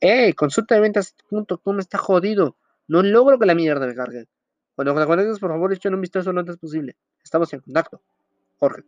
¡Eh! 0.00 0.34
Consultadeventas.com 0.34 1.78
está 1.78 1.98
jodido. 1.98 2.56
No 2.86 3.02
logro 3.02 3.38
que 3.38 3.46
la 3.46 3.54
mierda 3.54 3.86
me 3.86 3.94
cargue. 3.94 4.28
Cuando 4.74 4.94
te 4.94 5.06
conectes, 5.06 5.38
por 5.38 5.50
favor, 5.50 5.72
echen 5.72 5.94
un 5.94 6.00
vistazo 6.00 6.32
lo 6.32 6.40
antes 6.40 6.56
posible. 6.58 6.96
Estamos 7.22 7.52
en 7.52 7.60
contacto. 7.60 8.02
Jorge. 8.58 8.84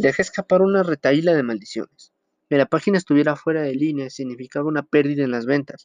Dejé 0.00 0.22
escapar 0.22 0.62
una 0.62 0.82
retaíla 0.82 1.34
de 1.34 1.42
maldiciones. 1.42 2.14
Que 2.48 2.56
la 2.56 2.64
página 2.64 2.96
estuviera 2.96 3.36
fuera 3.36 3.60
de 3.60 3.74
línea 3.74 4.08
significaba 4.08 4.66
una 4.66 4.82
pérdida 4.82 5.24
en 5.24 5.30
las 5.30 5.44
ventas. 5.44 5.84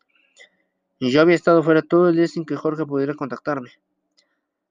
Y 1.00 1.12
yo 1.12 1.20
había 1.20 1.36
estado 1.36 1.62
fuera 1.62 1.82
todo 1.82 2.08
el 2.08 2.16
día 2.16 2.26
sin 2.30 2.46
que 2.46 2.56
Jorge 2.56 2.86
pudiera 2.86 3.14
contactarme. 3.14 3.72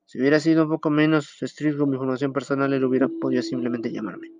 Si 0.06 0.18
hubiera 0.18 0.40
sido 0.40 0.62
un 0.62 0.70
poco 0.70 0.88
menos 0.88 1.42
estricto 1.42 1.80
con 1.80 1.90
mi 1.90 1.96
información 1.96 2.32
personal, 2.32 2.72
él 2.72 2.86
hubiera 2.86 3.06
podido 3.20 3.42
simplemente 3.42 3.92
llamarme. 3.92 4.32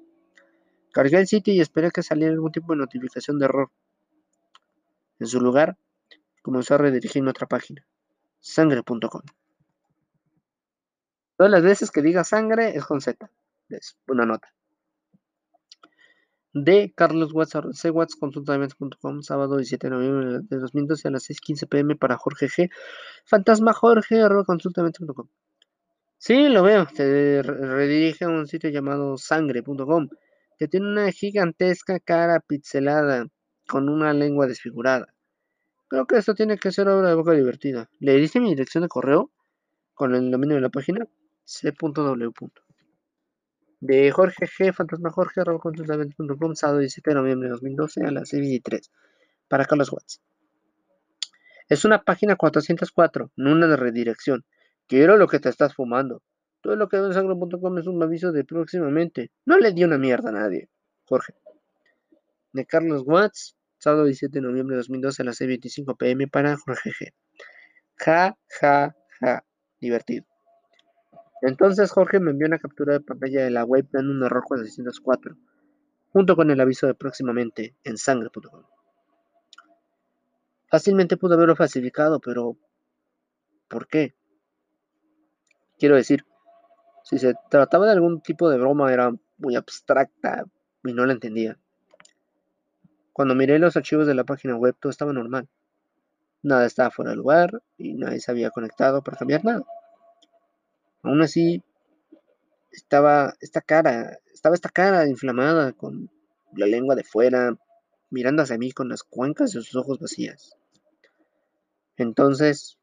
Cargué 0.90 1.18
el 1.18 1.26
sitio 1.26 1.52
y 1.52 1.61
esperé 1.61 1.90
que 1.90 2.02
saliera 2.02 2.32
algún 2.32 2.50
tipo 2.50 2.73
de 2.73 2.78
notificación 2.78 3.38
de 3.38 3.44
error. 3.44 3.70
En 5.18 5.26
su 5.26 5.38
lugar, 5.38 5.76
comenzó 6.40 6.76
a 6.76 6.78
redirigirme 6.78 7.28
a 7.28 7.32
otra 7.32 7.46
página, 7.46 7.87
sangre.com. 8.40 9.23
Todas 11.37 11.52
las 11.52 11.62
veces 11.62 11.90
que 11.90 12.00
diga 12.00 12.25
sangre 12.25 12.75
es 12.75 12.87
con 12.87 13.02
Z. 13.02 13.30
Una 14.06 14.25
nota. 14.25 14.54
De 16.54 16.92
Carlos 16.94 17.32
Watts, 17.32 17.58
cwatts.com, 17.82 19.23
sábado 19.23 19.56
17 19.56 19.88
de 19.88 19.90
noviembre 19.90 20.38
de 20.49 20.58
2012 20.58 21.08
a 21.08 21.11
las 21.11 21.28
6.15 21.28 21.68
pm 21.68 21.96
para 21.96 22.16
Jorge 22.16 22.46
G. 22.46 22.70
Fantasma 23.25 23.73
Jorge, 23.73 24.23
consultamente.com. 24.46 25.26
Sí, 26.16 26.49
lo 26.49 26.62
veo. 26.62 26.87
Te 26.87 27.42
redirige 27.42 28.25
a 28.25 28.28
un 28.28 28.46
sitio 28.46 28.70
llamado 28.70 29.18
sangre.com, 29.18 30.08
que 30.56 30.68
tiene 30.68 30.87
una 30.87 31.11
gigantesca 31.11 31.99
cara 31.99 32.38
pixelada 32.38 33.26
con 33.66 33.88
una 33.88 34.12
lengua 34.12 34.46
desfigurada. 34.46 35.12
Creo 35.88 36.06
que 36.06 36.18
esto 36.18 36.37
tiene 36.37 36.56
que 36.56 36.70
ser 36.70 36.88
obra 36.88 37.08
de 37.08 37.16
boca 37.16 37.32
divertida. 37.32 37.90
¿Le 37.99 38.14
dice 38.16 38.38
mi 38.38 38.50
dirección 38.50 38.82
de 38.82 38.88
correo? 38.88 39.32
Con 39.92 40.14
el 40.14 40.30
dominio 40.30 40.54
de 40.54 40.62
la 40.62 40.70
página 40.70 41.06
c.w. 41.44 42.32
De 43.81 44.11
Jorge 44.11 44.47
G. 44.47 44.73
Fantasma 44.73 45.11
Jorge, 45.11 45.43
consultamente.com, 45.61 46.54
sábado 46.54 46.78
17 46.78 47.11
de 47.11 47.14
noviembre 47.14 47.49
de 47.49 47.52
2012 47.52 48.04
a 48.04 48.11
las 48.11 48.33
6.23. 48.33 48.90
Para 49.49 49.64
Carlos 49.64 49.93
Watts. 49.93 50.21
Es 51.69 51.85
una 51.85 52.02
página 52.02 52.37
404, 52.37 53.31
no 53.37 53.52
una 53.52 53.66
de 53.66 53.76
redirección. 53.76 54.45
Quiero 54.87 55.16
lo 55.16 55.28
que 55.28 55.40
te 55.40 55.49
estás 55.49 55.75
fumando. 55.75 56.23
Todo 56.61 56.76
lo 56.76 56.88
que 56.88 56.97
veo 56.97 57.07
en 57.07 57.14
sangre.com 57.14 57.78
es 57.78 57.87
un 57.87 58.02
aviso 58.02 58.33
de 58.33 58.45
próximamente. 58.45 59.31
No 59.45 59.59
le 59.59 59.73
di 59.73 59.85
una 59.85 59.99
mierda 59.99 60.31
a 60.31 60.33
nadie. 60.33 60.69
Jorge. 61.04 61.35
De 62.52 62.64
Carlos 62.66 63.02
Watts, 63.04 63.57
sábado 63.78 64.04
17 64.04 64.38
de 64.38 64.47
noviembre 64.47 64.75
de 64.75 64.78
2012 64.78 65.23
a 65.23 65.25
las 65.26 65.40
6.25 65.40 65.97
pm 65.97 66.28
para 66.28 66.57
Jorge 66.57 66.90
G. 66.90 67.12
Ja, 67.97 68.37
ja, 68.61 68.97
ja. 69.21 69.45
Divertido. 69.81 70.34
Entonces 71.47 71.93
Jorge 71.93 72.21
me 72.21 72.31
envió 72.31 72.47
una 72.47 72.59
captura 72.59 72.95
de 72.95 73.01
pantalla 73.01 73.45
de 73.45 73.51
la 73.51 73.65
web 73.65 73.87
dando 73.93 74.13
un 74.13 74.25
error 74.25 74.43
404, 74.47 75.37
junto 76.11 76.37
con 76.37 76.51
el 76.51 76.59
aviso 76.59 76.87
de 76.87 76.95
próximamente 76.95 77.77
en 77.85 77.99
sangre.com. 77.99 78.65
Fácilmente 80.71 81.19
pudo 81.19 81.35
haberlo 81.35 81.55
falsificado, 81.55 82.19
pero 82.19 82.57
¿por 83.69 83.87
qué? 83.87 84.15
Quiero 85.79 85.97
decir, 85.97 86.25
si 87.03 87.19
se 87.19 87.35
trataba 87.51 87.85
de 87.85 87.93
algún 87.93 88.23
tipo 88.23 88.49
de 88.49 88.57
broma 88.57 88.91
era 88.91 89.13
muy 89.37 89.55
abstracta 89.55 90.47
y 90.83 90.95
no 90.95 91.05
la 91.05 91.13
entendía. 91.13 91.59
Cuando 93.13 93.35
miré 93.35 93.59
los 93.59 93.77
archivos 93.77 94.07
de 94.07 94.15
la 94.15 94.25
página 94.25 94.57
web 94.57 94.75
todo 94.81 94.89
estaba 94.89 95.13
normal. 95.13 95.47
Nada 96.43 96.65
estaba 96.65 96.91
fuera 96.91 97.11
de 97.11 97.19
lugar 97.19 97.63
y 97.77 97.93
nadie 97.93 98.21
se 98.21 98.31
había 98.31 98.51
conectado 98.51 99.03
para 99.03 99.19
cambiar 99.19 99.45
nada. 99.45 99.63
Aún 101.04 101.20
así, 101.20 101.62
estaba 102.73 103.34
esta 103.40 103.61
cara, 103.61 104.18
estaba 104.32 104.54
esta 104.54 104.70
cara 104.70 105.06
inflamada 105.06 105.73
con 105.73 106.11
la 106.56 106.66
lengua 106.66 106.94
de 106.94 107.04
fuera, 107.04 107.56
mirando 108.11 108.42
hacia 108.42 108.56
mí 108.56 108.73
con 108.73 108.88
las 108.88 109.02
cuencas 109.02 109.52
de 109.52 109.61
sus 109.61 109.76
ojos 109.76 109.99
vacías. 109.99 110.56
Entonces, 111.99 112.78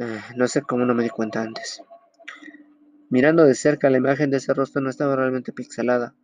ah, 0.00 0.32
no 0.36 0.48
sé 0.48 0.62
cómo 0.62 0.84
no 0.84 0.94
me 0.94 1.04
di 1.04 1.10
cuenta 1.10 1.42
antes. 1.42 1.80
Mirando 3.08 3.44
de 3.44 3.54
cerca, 3.54 3.88
la 3.88 3.98
imagen 3.98 4.30
de 4.30 4.38
ese 4.38 4.52
rostro 4.52 4.82
no 4.82 4.90
estaba 4.90 5.14
realmente 5.14 5.52
pixelada, 5.52 6.14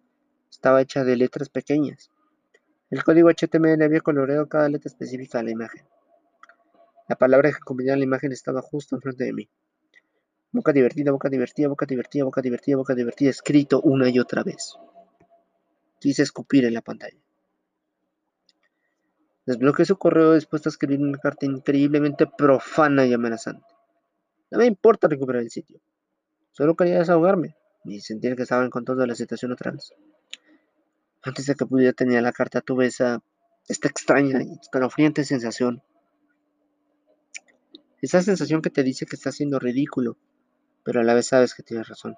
estaba 0.50 0.82
hecha 0.82 1.04
de 1.04 1.16
letras 1.16 1.48
pequeñas. 1.48 2.10
El 2.90 3.04
código 3.04 3.28
HTML 3.30 3.82
había 3.84 4.00
coloreado 4.00 4.48
cada 4.48 4.68
letra 4.68 4.88
específica 4.88 5.38
de 5.38 5.44
la 5.44 5.50
imagen. 5.52 5.86
La 7.08 7.14
palabra 7.14 7.52
que 7.52 7.60
combinaba 7.60 7.98
la 7.98 8.04
imagen 8.04 8.32
estaba 8.32 8.62
justo 8.62 8.96
enfrente 8.96 9.24
de 9.24 9.32
mí. 9.32 9.48
Boca 10.56 10.72
divertida, 10.72 11.12
boca 11.12 11.28
divertida, 11.28 11.68
boca 11.68 11.84
divertida, 11.84 12.24
boca 12.24 12.40
divertida, 12.40 12.76
boca 12.78 12.94
divertida, 12.94 13.28
escrito 13.28 13.82
una 13.82 14.08
y 14.08 14.18
otra 14.18 14.42
vez. 14.42 14.74
Quise 16.00 16.22
escupir 16.22 16.64
en 16.64 16.72
la 16.72 16.80
pantalla. 16.80 17.18
Desbloqueé 19.44 19.84
su 19.84 19.98
correo 19.98 20.32
dispuesto 20.32 20.70
a 20.70 20.72
escribir 20.72 20.98
una 20.98 21.18
carta 21.18 21.44
increíblemente 21.44 22.26
profana 22.26 23.04
y 23.04 23.12
amenazante. 23.12 23.66
No 24.50 24.56
me 24.56 24.64
importa 24.64 25.08
recuperar 25.08 25.42
el 25.42 25.50
sitio. 25.50 25.78
Solo 26.52 26.74
quería 26.74 27.00
desahogarme 27.00 27.54
y 27.84 28.00
sentir 28.00 28.34
que 28.34 28.44
estaba 28.44 28.64
en 28.64 28.70
control 28.70 28.96
de 28.96 29.08
la 29.08 29.14
situación 29.14 29.52
otra 29.52 29.72
vez. 29.72 29.92
Antes 31.22 31.44
de 31.44 31.54
que 31.54 31.66
pudiera 31.66 31.92
tener 31.92 32.22
la 32.22 32.32
carta 32.32 32.62
tuve 32.62 32.86
esa, 32.86 33.22
esta 33.68 33.88
extraña 33.88 34.42
y 34.42 34.54
escalofriante 34.54 35.22
sensación. 35.22 35.82
Esa 38.00 38.22
sensación 38.22 38.62
que 38.62 38.70
te 38.70 38.82
dice 38.82 39.04
que 39.04 39.16
estás 39.16 39.34
siendo 39.34 39.58
ridículo, 39.58 40.16
pero 40.86 41.00
a 41.00 41.02
la 41.02 41.14
vez 41.14 41.26
sabes 41.26 41.52
que 41.52 41.64
tienes 41.64 41.88
razón. 41.88 42.14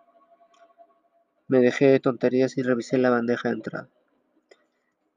Me 1.46 1.60
dejé 1.60 1.86
de 1.86 2.00
tonterías 2.00 2.58
y 2.58 2.62
revisé 2.62 2.98
la 2.98 3.08
bandeja 3.08 3.48
de 3.48 3.54
entrada. 3.54 3.88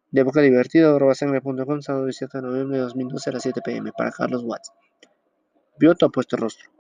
De 0.10 0.24
boca 0.24 0.40
divertido, 0.40 0.98
robasangre.com, 0.98 1.82
sábado 1.82 2.06
17 2.06 2.38
de 2.38 2.44
noviembre 2.44 2.78
de 2.78 2.84
2012 2.84 3.30
a 3.30 3.34
las 3.34 3.44
7 3.44 3.62
pm, 3.62 3.92
para 3.92 4.12
Carlos 4.12 4.44
Watts. 4.46 4.72
Vio 5.78 5.94
tu 5.96 6.06
apuesto 6.06 6.38
rostro. 6.38 6.72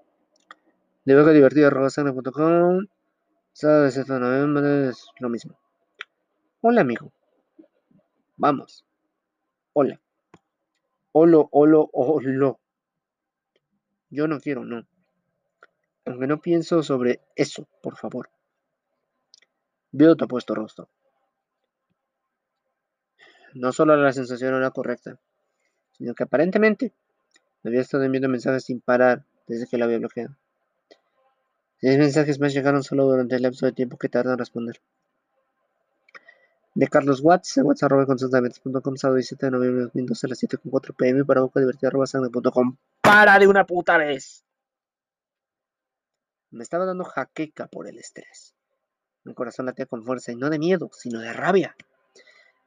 De 1.03 1.19
boca 1.19 1.31
divertido, 1.31 1.69
robasangre.com, 1.69 2.85
sábado 3.51 3.81
17 3.83 4.13
de 4.13 4.19
noviembre 4.21 4.87
es 4.87 5.07
lo 5.19 5.27
mismo. 5.27 5.59
Hola, 6.61 6.81
amigo. 6.81 7.11
Vamos. 8.37 8.85
Hola. 9.73 9.99
Holo, 11.11 11.49
holo, 11.51 11.89
holo. 11.91 12.59
Yo 14.09 14.27
no 14.29 14.39
quiero, 14.39 14.63
no. 14.63 14.85
Aunque 16.05 16.27
no 16.27 16.41
pienso 16.41 16.83
sobre 16.83 17.21
eso, 17.35 17.67
por 17.81 17.97
favor. 17.97 18.29
Veo 19.91 20.15
tu 20.15 20.25
apuesto 20.25 20.55
rostro. 20.55 20.89
No 23.53 23.71
solo 23.71 23.95
la 23.97 24.13
sensación 24.13 24.55
era 24.55 24.71
correcta, 24.71 25.19
sino 25.91 26.13
que 26.13 26.23
aparentemente 26.23 26.93
me 27.61 27.69
había 27.69 27.81
estado 27.81 28.03
enviando 28.03 28.29
mensajes 28.29 28.63
sin 28.63 28.79
parar 28.79 29.25
desde 29.47 29.67
que 29.67 29.77
la 29.77 29.85
había 29.85 29.99
bloqueado. 29.99 30.35
Seis 31.79 31.97
mensajes 31.97 32.39
más 32.39 32.53
llegaron 32.53 32.83
solo 32.83 33.05
durante 33.05 33.35
el 33.35 33.41
lapso 33.41 33.65
de 33.65 33.73
tiempo 33.73 33.97
que 33.97 34.07
tardó 34.07 34.31
en 34.31 34.37
responder 34.37 34.79
de 36.73 36.87
Carlos 36.87 37.21
Watts, 37.21 37.57
watts.com, 37.57 38.95
sábado 38.95 39.15
17 39.15 39.45
de 39.45 39.51
noviembre 39.51 39.79
de 39.79 39.85
2012 39.85 40.27
a 40.27 40.29
las 40.29 40.43
7.4 40.43 40.95
pm 40.95 41.25
para 41.25 41.41
boca 41.41 41.59
divertida 41.59 41.91
¡Para 43.01 43.39
de 43.39 43.47
una 43.47 43.65
puta 43.65 43.97
vez! 43.97 44.45
Me 46.51 46.63
estaba 46.63 46.85
dando 46.85 47.03
jaqueca 47.03 47.67
por 47.67 47.87
el 47.87 47.97
estrés. 47.97 48.53
Mi 49.23 49.33
corazón 49.33 49.65
latía 49.65 49.85
con 49.85 50.03
fuerza 50.03 50.31
y 50.31 50.35
no 50.35 50.49
de 50.49 50.59
miedo, 50.59 50.89
sino 50.93 51.19
de 51.19 51.33
rabia. 51.33 51.75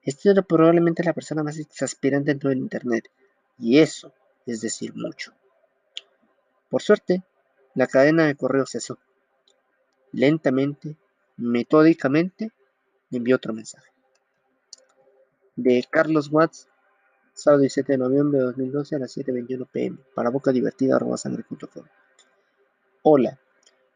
Este 0.03 0.31
era 0.31 0.43
probablemente 0.43 1.05
la 1.05 1.13
persona 1.13 1.43
más 1.43 1.59
exasperante 1.59 2.31
dentro 2.31 2.51
del 2.51 2.59
Internet, 2.59 3.11
y 3.59 3.79
eso 3.79 4.13
es 4.47 4.61
decir 4.61 4.95
mucho. 4.95 5.33
Por 6.69 6.83
suerte, 6.83 7.23
la 7.75 7.87
cadena 7.87 8.27
de 8.27 8.35
correo 8.35 8.67
cesó. 8.67 8.99
Lentamente, 10.13 10.97
metódicamente, 11.37 12.53
envió 13.11 13.37
otro 13.37 13.53
mensaje 13.53 13.95
de 15.57 15.85
Carlos 15.89 16.29
Watts, 16.31 16.69
sábado 17.33 17.61
17 17.61 17.93
de 17.93 17.99
noviembre 17.99 18.39
de 18.39 18.45
2012 18.47 18.97
a 18.97 18.99
las 18.99 19.17
7.21 19.17 19.69
pm, 19.71 19.99
para 20.15 20.31
boca 20.31 20.53
divertida. 20.53 20.99
Hola, 23.03 23.39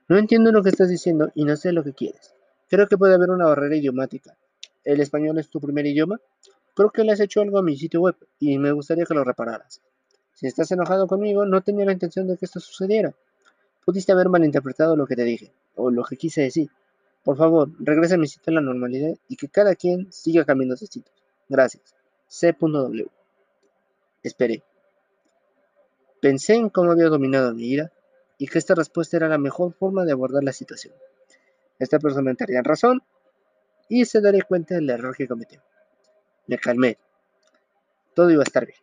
no 0.09 0.17
entiendo 0.17 0.51
lo 0.53 0.63
que 0.63 0.71
estás 0.71 0.89
diciendo 0.89 1.31
y 1.35 1.45
no 1.45 1.57
sé 1.57 1.73
lo 1.73 1.85
que 1.85 1.93
quieres. 1.93 2.35
Creo 2.69 2.89
que 2.89 2.97
puede 2.97 3.15
haber 3.15 3.31
una 3.31 3.47
barrera 3.47 3.77
idiomática. 3.77 4.37
¿El 4.85 5.01
español 5.01 5.39
es 5.39 5.51
tu 5.51 5.61
primer 5.61 5.87
idioma? 5.87 6.19
Creo 6.75 6.91
que 6.91 7.05
le 7.05 7.13
has 7.13 7.21
hecho 7.21 7.43
algo 7.43 7.59
a 7.59 7.63
mi 7.63 7.77
sitio 7.77 8.01
web 8.01 8.17
y 8.39 8.59
me 8.59 8.73
gustaría 8.73 9.05
que 9.05 9.15
lo 9.15 9.23
repararas. 9.23 9.83
Si 10.33 10.47
estás 10.47 10.71
enojado 10.71 11.07
conmigo, 11.07 11.45
no 11.45 11.61
tenía 11.61 11.85
la 11.85 11.93
intención 11.93 12.27
de 12.27 12.39
que 12.39 12.47
esto 12.47 12.61
sucediera. 12.61 13.15
Pudiste 13.85 14.13
haber 14.13 14.29
malinterpretado 14.29 14.97
lo 14.97 15.07
que 15.07 15.17
te 15.17 15.25
dije, 15.25 15.53
o 15.75 15.91
lo 15.91 16.05
que 16.05 16.17
quise 16.17 16.43
decir. 16.43 16.71
Por 17.25 17.37
favor, 17.37 17.71
regresa 17.79 18.15
a 18.15 18.19
mi 18.19 18.29
sitio 18.29 18.51
a 18.53 18.55
la 18.55 18.61
normalidad 18.61 19.15
y 19.29 19.37
que 19.37 19.49
cada 19.49 19.75
quien 19.75 20.11
siga 20.13 20.45
cambiando 20.45 20.77
sus 20.77 20.89
sitios. 20.89 21.15
Gracias. 21.49 21.95
C.W. 22.29 23.07
Esperé. 24.23 24.63
Pensé 26.21 26.55
en 26.55 26.71
cómo 26.71 26.93
había 26.93 27.07
dominado 27.07 27.55
mi 27.55 27.67
ira 27.67 27.93
y 28.39 28.47
que 28.47 28.59
esta 28.59 28.75
respuesta 28.75 29.17
era 29.17 29.29
la 29.29 29.39
mejor 29.39 29.73
forma 29.73 30.05
de 30.05 30.13
abordar 30.13 30.45
la 30.45 30.53
situación. 30.53 30.95
Esta 31.79 31.99
persona 31.99 32.31
entraría 32.31 32.59
en 32.59 32.65
razón 32.65 33.03
y 33.89 34.05
se 34.05 34.21
daría 34.21 34.43
cuenta 34.43 34.77
del 34.77 34.89
error 34.91 35.17
que 35.17 35.29
cometió. 35.29 35.63
Me 36.47 36.59
calmé. 36.59 36.99
Todo 38.15 38.31
iba 38.31 38.43
a 38.43 38.45
estar 38.45 38.65
bien. 38.65 38.79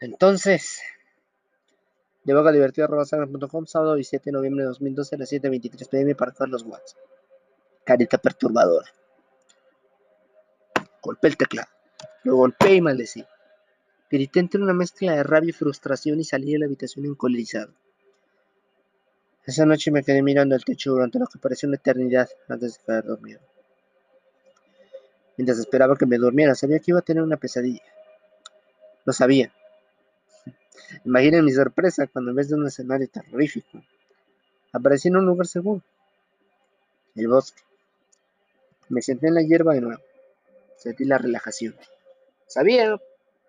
Entonces, 0.00 0.80
de 2.24 2.34
boca 2.34 2.52
divertida 2.52 2.88
sábado 3.66 3.94
17 3.94 4.24
de 4.26 4.32
noviembre 4.32 4.62
de 4.62 4.68
2012 4.68 5.14
a 5.14 5.18
las 5.18 5.32
7.23 5.32 5.88
pm 5.88 6.14
para 6.14 6.32
Carlos 6.32 6.64
Watts. 6.64 6.96
Carita 7.84 8.18
perturbadora. 8.18 8.88
Golpeé 11.02 11.30
el 11.30 11.36
teclado. 11.36 11.68
Lo 12.24 12.36
golpeé 12.36 12.74
y 12.74 12.80
maldecí. 12.80 13.24
Grité 14.12 14.40
entre 14.40 14.60
una 14.60 14.74
mezcla 14.74 15.16
de 15.16 15.22
rabia 15.22 15.48
y 15.48 15.52
frustración 15.52 16.20
y 16.20 16.24
salí 16.24 16.52
de 16.52 16.58
la 16.58 16.66
habitación 16.66 17.06
encolerizado. 17.06 17.72
Esa 19.46 19.64
noche 19.64 19.90
me 19.90 20.04
quedé 20.04 20.22
mirando 20.22 20.54
el 20.54 20.62
techo 20.66 20.90
durante 20.90 21.18
lo 21.18 21.26
que 21.26 21.38
pareció 21.38 21.66
una 21.66 21.76
eternidad 21.76 22.28
antes 22.46 22.76
de 22.76 22.84
quedar 22.84 23.04
dormido. 23.06 23.40
Mientras 25.38 25.58
esperaba 25.58 25.96
que 25.96 26.04
me 26.04 26.18
durmiera, 26.18 26.54
sabía 26.54 26.78
que 26.78 26.90
iba 26.90 26.98
a 26.98 27.02
tener 27.02 27.22
una 27.22 27.38
pesadilla. 27.38 27.80
Lo 29.06 29.14
sabía. 29.14 29.50
Imaginen 31.06 31.46
mi 31.46 31.52
sorpresa 31.52 32.06
cuando 32.06 32.32
en 32.32 32.36
vez 32.36 32.50
de 32.50 32.56
un 32.56 32.66
escenario 32.66 33.08
terrorífico, 33.08 33.82
aparecí 34.72 35.08
en 35.08 35.16
un 35.16 35.24
lugar 35.24 35.46
seguro. 35.46 35.80
El 37.14 37.28
bosque. 37.28 37.62
Me 38.90 39.00
senté 39.00 39.28
en 39.28 39.36
la 39.36 39.42
hierba 39.42 39.72
de 39.72 39.80
nuevo. 39.80 40.02
Sentí 40.76 41.06
la 41.06 41.16
relajación. 41.16 41.74
Sabía, 42.46 43.00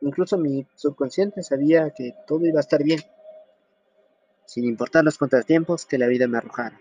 incluso 0.04 0.38
mi 0.38 0.66
subconsciente 0.76 1.44
sabía 1.44 1.90
que 1.92 2.14
todo 2.28 2.46
iba 2.46 2.60
a 2.60 2.62
estar 2.62 2.84
bien 2.84 3.02
sin 4.46 4.66
importar 4.66 5.04
los 5.04 5.18
contratiempos 5.18 5.86
que 5.86 5.98
la 5.98 6.08
vida 6.08 6.28
me 6.28 6.38
arrojara. 6.38 6.80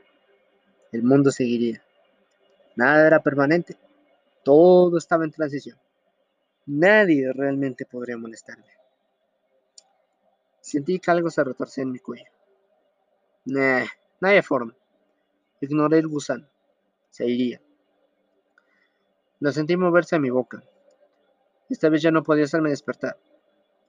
El 0.90 1.02
mundo 1.04 1.30
seguiría. 1.30 1.82
Nada 2.76 3.06
era 3.06 3.22
permanente. 3.22 3.76
Todo 4.44 4.98
estaba 4.98 5.24
en 5.24 5.30
transición. 5.30 5.78
Nadie 6.66 7.32
realmente 7.32 7.86
podría 7.86 8.18
molestarme. 8.18 8.66
Sentí 10.60 10.98
que 10.98 11.10
algo 11.10 11.30
se 11.30 11.42
retorcía 11.42 11.82
en 11.82 11.92
mi 11.92 11.98
cuello. 11.98 12.30
Nah, 13.46 13.86
no 14.20 14.28
había 14.28 14.42
forma. 14.42 14.74
Ignoré 15.60 15.98
el 15.98 16.08
gusano. 16.08 16.46
Se 17.10 17.26
iría. 17.26 17.60
Lo 19.40 19.50
sentí 19.50 19.76
moverse 19.76 20.16
a 20.16 20.20
mi 20.20 20.30
boca. 20.30 20.62
Esta 21.72 21.88
vez 21.88 22.02
ya 22.02 22.10
no 22.10 22.22
podía 22.22 22.44
hacerme 22.44 22.68
despertar. 22.68 23.16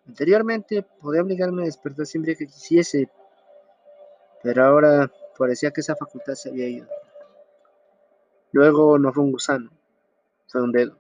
Anteriormente 0.08 0.84
podía 1.02 1.22
obligarme 1.22 1.64
a 1.64 1.66
despertar 1.66 2.06
siempre 2.06 2.38
que 2.38 2.48
quisiese, 2.48 3.10
pero 4.42 4.64
ahora 4.64 5.12
parecía 5.38 5.72
que 5.72 5.82
esa 5.82 5.98
facultad 5.98 6.34
se 6.36 6.48
había 6.48 6.70
ido. 6.70 6.88
Luego 8.54 8.98
no 8.98 9.12
fue 9.12 9.26
un 9.26 9.34
gusano, 9.34 9.70
fue 10.48 10.64
un 10.64 10.72
dedo, 10.72 10.98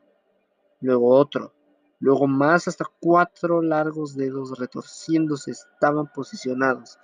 luego 0.81 1.07
otro, 1.15 1.53
luego 2.01 2.27
más 2.27 2.67
hasta 2.67 2.83
cuatro 2.99 3.61
largos 3.61 4.17
dedos 4.17 4.59
retorciéndose 4.59 5.51
estaban 5.51 6.11
posicionados 6.11 6.99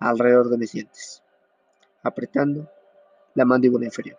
alrededor 0.00 0.48
de 0.48 0.58
mis 0.58 0.72
dientes, 0.72 1.22
apretando 2.02 2.68
la 3.34 3.44
mandíbula 3.44 3.84
inferior. 3.84 4.18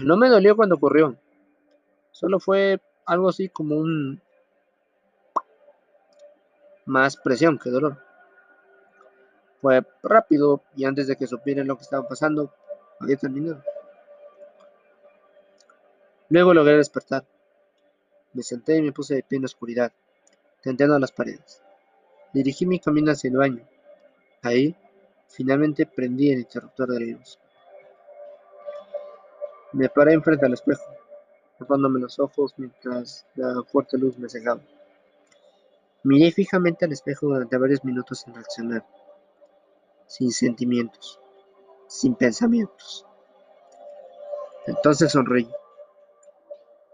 No 0.00 0.16
me 0.16 0.30
dolió 0.30 0.56
cuando 0.56 0.76
ocurrió, 0.76 1.18
solo 2.12 2.38
fue 2.38 2.80
algo 3.06 3.28
así 3.28 3.48
como 3.48 3.76
un 3.76 4.22
más 6.86 7.16
presión 7.16 7.58
que 7.58 7.70
dolor. 7.70 7.98
Fue 9.60 9.84
rápido 10.02 10.62
y 10.76 10.84
antes 10.84 11.06
de 11.06 11.16
que 11.16 11.26
supieran 11.26 11.66
lo 11.66 11.76
que 11.76 11.82
estaba 11.82 12.06
pasando, 12.06 12.52
había 13.00 13.16
terminado. 13.16 13.62
Luego 16.28 16.54
logré 16.54 16.76
despertar. 16.76 17.24
Me 18.32 18.42
senté 18.42 18.76
y 18.76 18.82
me 18.82 18.92
puse 18.92 19.16
de 19.16 19.22
pie 19.22 19.36
en 19.36 19.42
la 19.42 19.46
oscuridad, 19.46 19.92
tenteando 20.62 20.98
las 20.98 21.12
paredes. 21.12 21.62
Dirigí 22.32 22.64
mi 22.64 22.80
camino 22.80 23.12
hacia 23.12 23.28
el 23.28 23.36
baño. 23.36 23.68
Ahí, 24.42 24.74
finalmente 25.28 25.86
prendí 25.86 26.32
el 26.32 26.40
interruptor 26.40 26.88
de 26.88 27.00
la 27.00 27.18
luz. 27.18 27.38
Me 29.72 29.88
paré 29.88 30.14
enfrente 30.14 30.46
al 30.46 30.54
espejo, 30.54 30.82
tapándome 31.62 32.00
los 32.00 32.18
ojos 32.18 32.54
mientras 32.56 33.26
la 33.34 33.62
fuerte 33.64 33.96
luz 33.98 34.18
me 34.18 34.28
cegaba. 34.28 34.60
Miré 36.04 36.32
fijamente 36.32 36.84
al 36.84 36.92
espejo 36.92 37.26
durante 37.26 37.56
varios 37.56 37.84
minutos 37.84 38.20
sin 38.20 38.34
reaccionar, 38.34 38.84
sin 40.06 40.32
sentimientos, 40.32 41.20
sin 41.86 42.14
pensamientos. 42.16 43.06
Entonces 44.66 45.12
sonreí. 45.12 45.48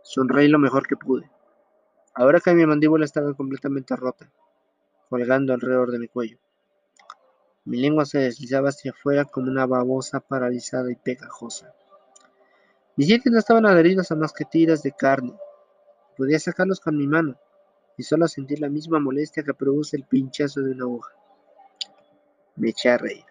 Sonreí 0.03 0.49
lo 0.49 0.59
mejor 0.59 0.87
que 0.87 0.97
pude. 0.97 1.31
Ahora 2.15 2.41
que 2.41 2.53
mi 2.53 2.67
mandíbula 2.67 3.05
estaba 3.05 3.33
completamente 3.35 3.97
rota, 3.97 4.31
colgando 5.09 5.55
alrededor 5.55 5.91
de 5.91 5.99
mi 5.99 6.09
cuello. 6.09 6.39
Mi 7.65 7.79
lengua 7.79 8.05
se 8.05 8.19
deslizaba 8.19 8.71
hacia 8.71 8.93
afuera 8.93 9.25
como 9.25 9.51
una 9.51 9.67
babosa 9.67 10.21
paralizada 10.21 10.91
y 10.91 10.97
pegajosa. 10.97 11.75
Mis 12.99 13.07
dientes 13.07 13.33
no 13.33 13.39
estaban 13.39 13.65
adheridos 13.65 14.11
a 14.11 14.17
más 14.17 14.33
que 14.33 14.45
tiras 14.45 14.83
de 14.83 14.91
carne. 14.91 15.33
Podía 16.17 16.41
sacarlos 16.41 16.81
con 16.81 16.97
mi 16.97 17.07
mano, 17.07 17.39
y 17.97 18.03
solo 18.03 18.27
sentir 18.27 18.59
la 18.59 18.69
misma 18.69 18.99
molestia 18.99 19.45
que 19.45 19.55
produce 19.55 19.97
el 19.97 20.03
pinchazo 20.03 20.63
de 20.63 20.73
una 20.73 20.83
aguja. 20.83 21.15
Me 22.57 22.71
eché 22.71 22.91
a 22.91 22.99
reír. 22.99 23.25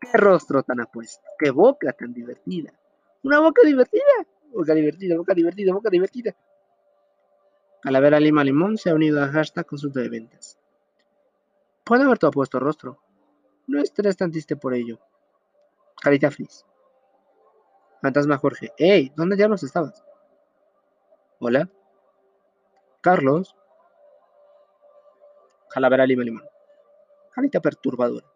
¡Qué 0.00 0.08
rostro 0.18 0.64
tan 0.64 0.80
apuesto! 0.80 1.22
¡Qué 1.38 1.52
boca 1.52 1.92
tan 1.92 2.12
divertida! 2.12 2.72
¡Una 3.22 3.38
boca 3.38 3.62
divertida! 3.64 4.02
Boca 4.52 4.74
divertida, 4.74 5.16
boca 5.16 5.32
divertida, 5.32 5.72
boca 5.72 5.88
divertida. 5.88 6.34
Calavera 7.80 8.18
Lima 8.18 8.42
Limón 8.42 8.76
se 8.76 8.90
ha 8.90 8.94
unido 8.96 9.22
a 9.22 9.28
hashtag 9.28 9.66
consulta 9.66 10.00
de 10.00 10.08
ventas. 10.08 10.58
Puede 11.84 12.02
haber 12.02 12.18
tu 12.18 12.26
apuesto 12.26 12.58
rostro. 12.58 12.98
No 13.68 13.80
estés 13.80 14.16
tan 14.16 14.32
triste 14.32 14.56
por 14.56 14.74
ello. 14.74 14.98
Carita 16.02 16.32
feliz. 16.32 16.64
Fantasma 18.04 18.36
Jorge. 18.36 18.70
¡Ey! 18.76 19.10
¿Dónde 19.16 19.34
diablos 19.34 19.62
estabas? 19.62 20.04
¿Hola? 21.38 21.70
Carlos. 23.00 23.56
Calavera 25.70 26.04
Lima 26.04 26.22
Limón. 26.22 26.44
Carita 27.34 27.60
perturbadora. 27.60 28.26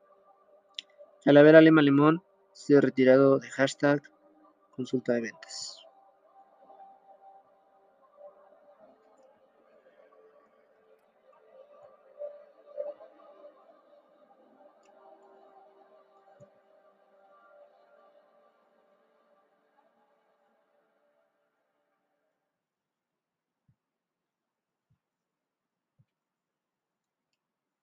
Calavera 1.22 1.60
Lima 1.60 1.82
Limón 1.82 2.22
se 2.54 2.78
ha 2.78 2.80
retirado 2.80 3.40
de 3.40 3.50
hashtag 3.50 4.00
consulta 4.70 5.12
de 5.12 5.20
ventas. 5.20 5.77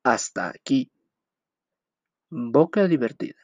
Hasta 0.05 0.49
aquí. 0.49 0.91
Boca 2.29 2.87
divertida. 2.87 3.41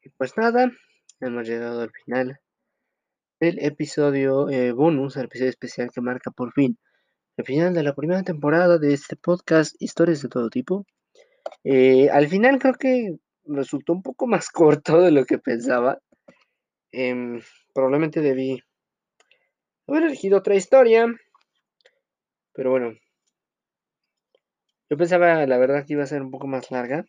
Y 0.00 0.10
pues 0.10 0.36
nada, 0.36 0.70
hemos 1.18 1.48
llegado 1.48 1.80
al 1.80 1.90
final 1.90 2.38
del 3.40 3.58
episodio 3.58 4.48
eh, 4.48 4.70
bonus, 4.70 5.16
el 5.16 5.24
episodio 5.24 5.50
especial 5.50 5.90
que 5.92 6.00
marca 6.00 6.30
por 6.30 6.52
fin 6.52 6.78
el 7.36 7.44
final 7.44 7.74
de 7.74 7.82
la 7.82 7.96
primera 7.96 8.22
temporada 8.22 8.78
de 8.78 8.94
este 8.94 9.16
podcast 9.16 9.74
Historias 9.80 10.22
de 10.22 10.28
todo 10.28 10.50
tipo. 10.50 10.86
Eh, 11.64 12.08
al 12.10 12.28
final 12.28 12.60
creo 12.60 12.74
que 12.74 13.16
resultó 13.44 13.92
un 13.92 14.02
poco 14.02 14.28
más 14.28 14.48
corto 14.52 15.00
de 15.00 15.10
lo 15.10 15.24
que 15.24 15.38
pensaba. 15.38 15.98
Em, 16.92 17.40
probablemente 17.74 18.20
debí 18.20 18.62
haber 19.88 20.04
elegido 20.04 20.38
otra 20.38 20.54
historia. 20.54 21.08
Pero 22.54 22.70
bueno. 22.70 22.94
Yo 24.88 24.96
pensaba, 24.96 25.44
la 25.46 25.58
verdad, 25.58 25.84
que 25.86 25.94
iba 25.94 26.04
a 26.04 26.06
ser 26.06 26.22
un 26.22 26.30
poco 26.30 26.46
más 26.46 26.70
larga. 26.70 27.04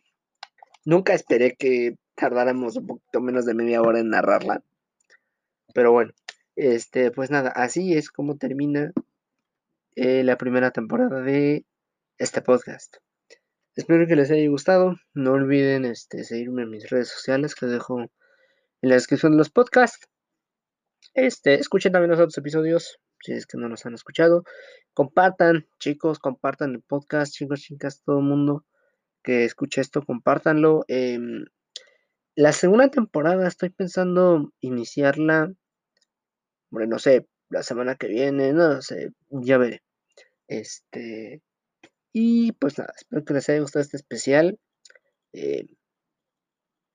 Nunca 0.84 1.14
esperé 1.14 1.56
que 1.56 1.96
tardáramos 2.14 2.76
un 2.76 2.86
poquito 2.86 3.20
menos 3.20 3.46
de 3.46 3.54
media 3.54 3.82
hora 3.82 4.00
en 4.00 4.10
narrarla. 4.10 4.62
Pero 5.74 5.92
bueno, 5.92 6.12
este, 6.56 7.10
pues 7.10 7.30
nada, 7.30 7.50
así 7.50 7.94
es 7.94 8.10
como 8.10 8.38
termina 8.38 8.92
eh, 9.94 10.24
la 10.24 10.36
primera 10.36 10.70
temporada 10.70 11.20
de 11.20 11.66
este 12.18 12.40
podcast. 12.40 12.96
Espero 13.74 14.06
que 14.06 14.16
les 14.16 14.30
haya 14.30 14.48
gustado. 14.48 14.96
No 15.12 15.32
olviden 15.32 15.84
este, 15.84 16.24
seguirme 16.24 16.62
en 16.62 16.70
mis 16.70 16.88
redes 16.88 17.08
sociales 17.08 17.54
que 17.54 17.66
dejo 17.66 18.00
en 18.00 18.08
la 18.80 18.94
descripción 18.94 19.32
de 19.32 19.38
los 19.38 19.50
podcasts. 19.50 20.08
Este, 21.12 21.54
escuchen 21.54 21.92
también 21.92 22.10
los 22.10 22.20
otros 22.20 22.38
episodios 22.38 22.98
si 23.20 23.32
es 23.32 23.46
que 23.46 23.58
no 23.58 23.68
nos 23.68 23.86
han 23.86 23.94
escuchado. 23.94 24.44
Compartan, 24.94 25.66
chicos, 25.78 26.18
compartan 26.18 26.74
el 26.74 26.82
podcast, 26.82 27.32
chicos, 27.34 27.60
chicas, 27.60 28.02
todo 28.04 28.18
el 28.18 28.24
mundo 28.24 28.64
que 29.22 29.44
escuche 29.44 29.80
esto, 29.80 30.02
compártanlo. 30.02 30.84
Em, 30.88 31.46
la 32.36 32.52
segunda 32.52 32.88
temporada 32.90 33.48
estoy 33.48 33.70
pensando 33.70 34.52
iniciarla, 34.60 35.52
bueno, 36.70 36.88
no 36.90 36.98
sé, 36.98 37.26
la 37.50 37.62
semana 37.62 37.96
que 37.96 38.08
viene, 38.08 38.52
no 38.52 38.82
sé, 38.82 39.12
ya 39.30 39.58
veré. 39.58 39.82
Este, 40.48 41.42
Y 42.12 42.52
pues 42.52 42.78
nada, 42.78 42.92
espero 42.96 43.24
que 43.24 43.34
les 43.34 43.48
haya 43.48 43.60
gustado 43.60 43.82
este 43.82 43.96
especial. 43.98 44.58
Eh, 45.32 45.66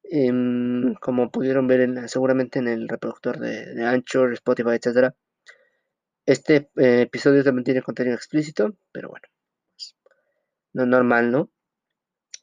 em, 0.04 0.94
como 0.96 1.32
pudieron 1.32 1.68
ver 1.68 1.82
en, 1.82 2.08
seguramente 2.10 2.60
en 2.60 2.68
el 2.68 2.88
reproductor 2.90 3.40
de, 3.40 3.84
Anchor, 3.86 4.34
Spotify, 4.34 4.72
etc. 4.82 5.14
Este 6.32 6.70
eh, 6.78 7.02
episodio 7.02 7.44
también 7.44 7.65
tiene 7.65 7.82
contenido 7.82 8.15
explícito, 8.15 8.78
pero 8.94 9.10
bueno, 9.10 9.28
pues, 9.74 9.98
no 10.72 10.84
es 10.84 10.88
normal, 10.88 11.30
¿no? 11.30 11.52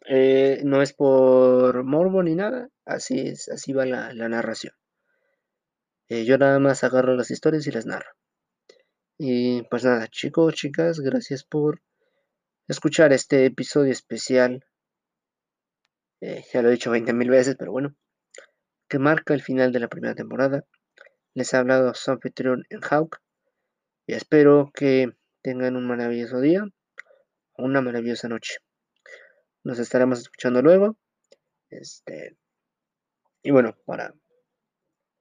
Eh, 0.06 0.60
no 0.62 0.82
es 0.82 0.92
por 0.92 1.84
morbo 1.84 2.22
ni 2.22 2.34
nada, 2.34 2.68
así 2.84 3.18
es, 3.18 3.48
así 3.48 3.72
va 3.72 3.86
la, 3.86 4.12
narración. 4.12 4.74
yo 6.10 6.36
nada 6.36 6.58
más 6.58 6.84
agarro 6.84 7.16
las 7.16 7.30
historias 7.30 7.66
y 7.66 7.70
las 7.70 7.86
narro. 7.86 8.10
Y 9.16 9.62
pues 9.70 9.84
nada, 9.84 10.06
chicos, 10.08 10.52
chicas, 10.52 11.00
gracias 11.00 11.42
por 11.44 11.80
escuchar 12.66 13.14
este 13.14 13.46
episodio 13.46 13.92
especial. 13.92 14.66
Eh, 16.20 16.44
ya 16.52 16.60
lo 16.60 16.68
he 16.68 16.72
dicho 16.72 16.90
20 16.90 17.14
mil 17.14 17.30
veces, 17.30 17.56
pero 17.58 17.72
bueno. 17.72 17.96
Que 18.86 18.98
marca 18.98 19.32
el 19.32 19.40
final 19.40 19.72
de 19.72 19.80
la 19.80 19.88
primera 19.88 20.14
temporada. 20.14 20.66
Les 21.32 21.54
ha 21.54 21.60
hablado 21.60 21.94
su 21.94 22.10
anfitrión 22.10 22.64
en 22.68 22.80
Hawk. 22.82 23.22
Y 24.08 24.14
espero 24.14 24.70
que 24.72 25.12
tengan 25.42 25.76
un 25.76 25.86
maravilloso 25.86 26.40
día 26.40 26.64
una 27.58 27.82
maravillosa 27.82 28.28
noche. 28.28 28.54
Nos 29.64 29.78
estaremos 29.78 30.20
escuchando 30.20 30.62
luego. 30.62 30.96
Este. 31.68 32.38
Y 33.42 33.50
bueno, 33.50 33.76
para. 33.84 34.14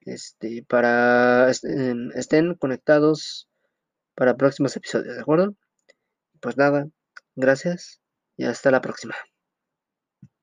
Este. 0.01 0.63
Para. 0.69 1.49
Estén 1.49 2.55
conectados 2.55 3.49
para 4.15 4.37
próximos 4.37 4.75
episodios, 4.77 5.15
¿de 5.15 5.21
acuerdo? 5.21 5.55
Pues 6.39 6.55
nada, 6.55 6.87
gracias 7.35 7.99
y 8.37 8.45
hasta 8.45 8.71
la 8.71 8.81
próxima. 8.81 9.15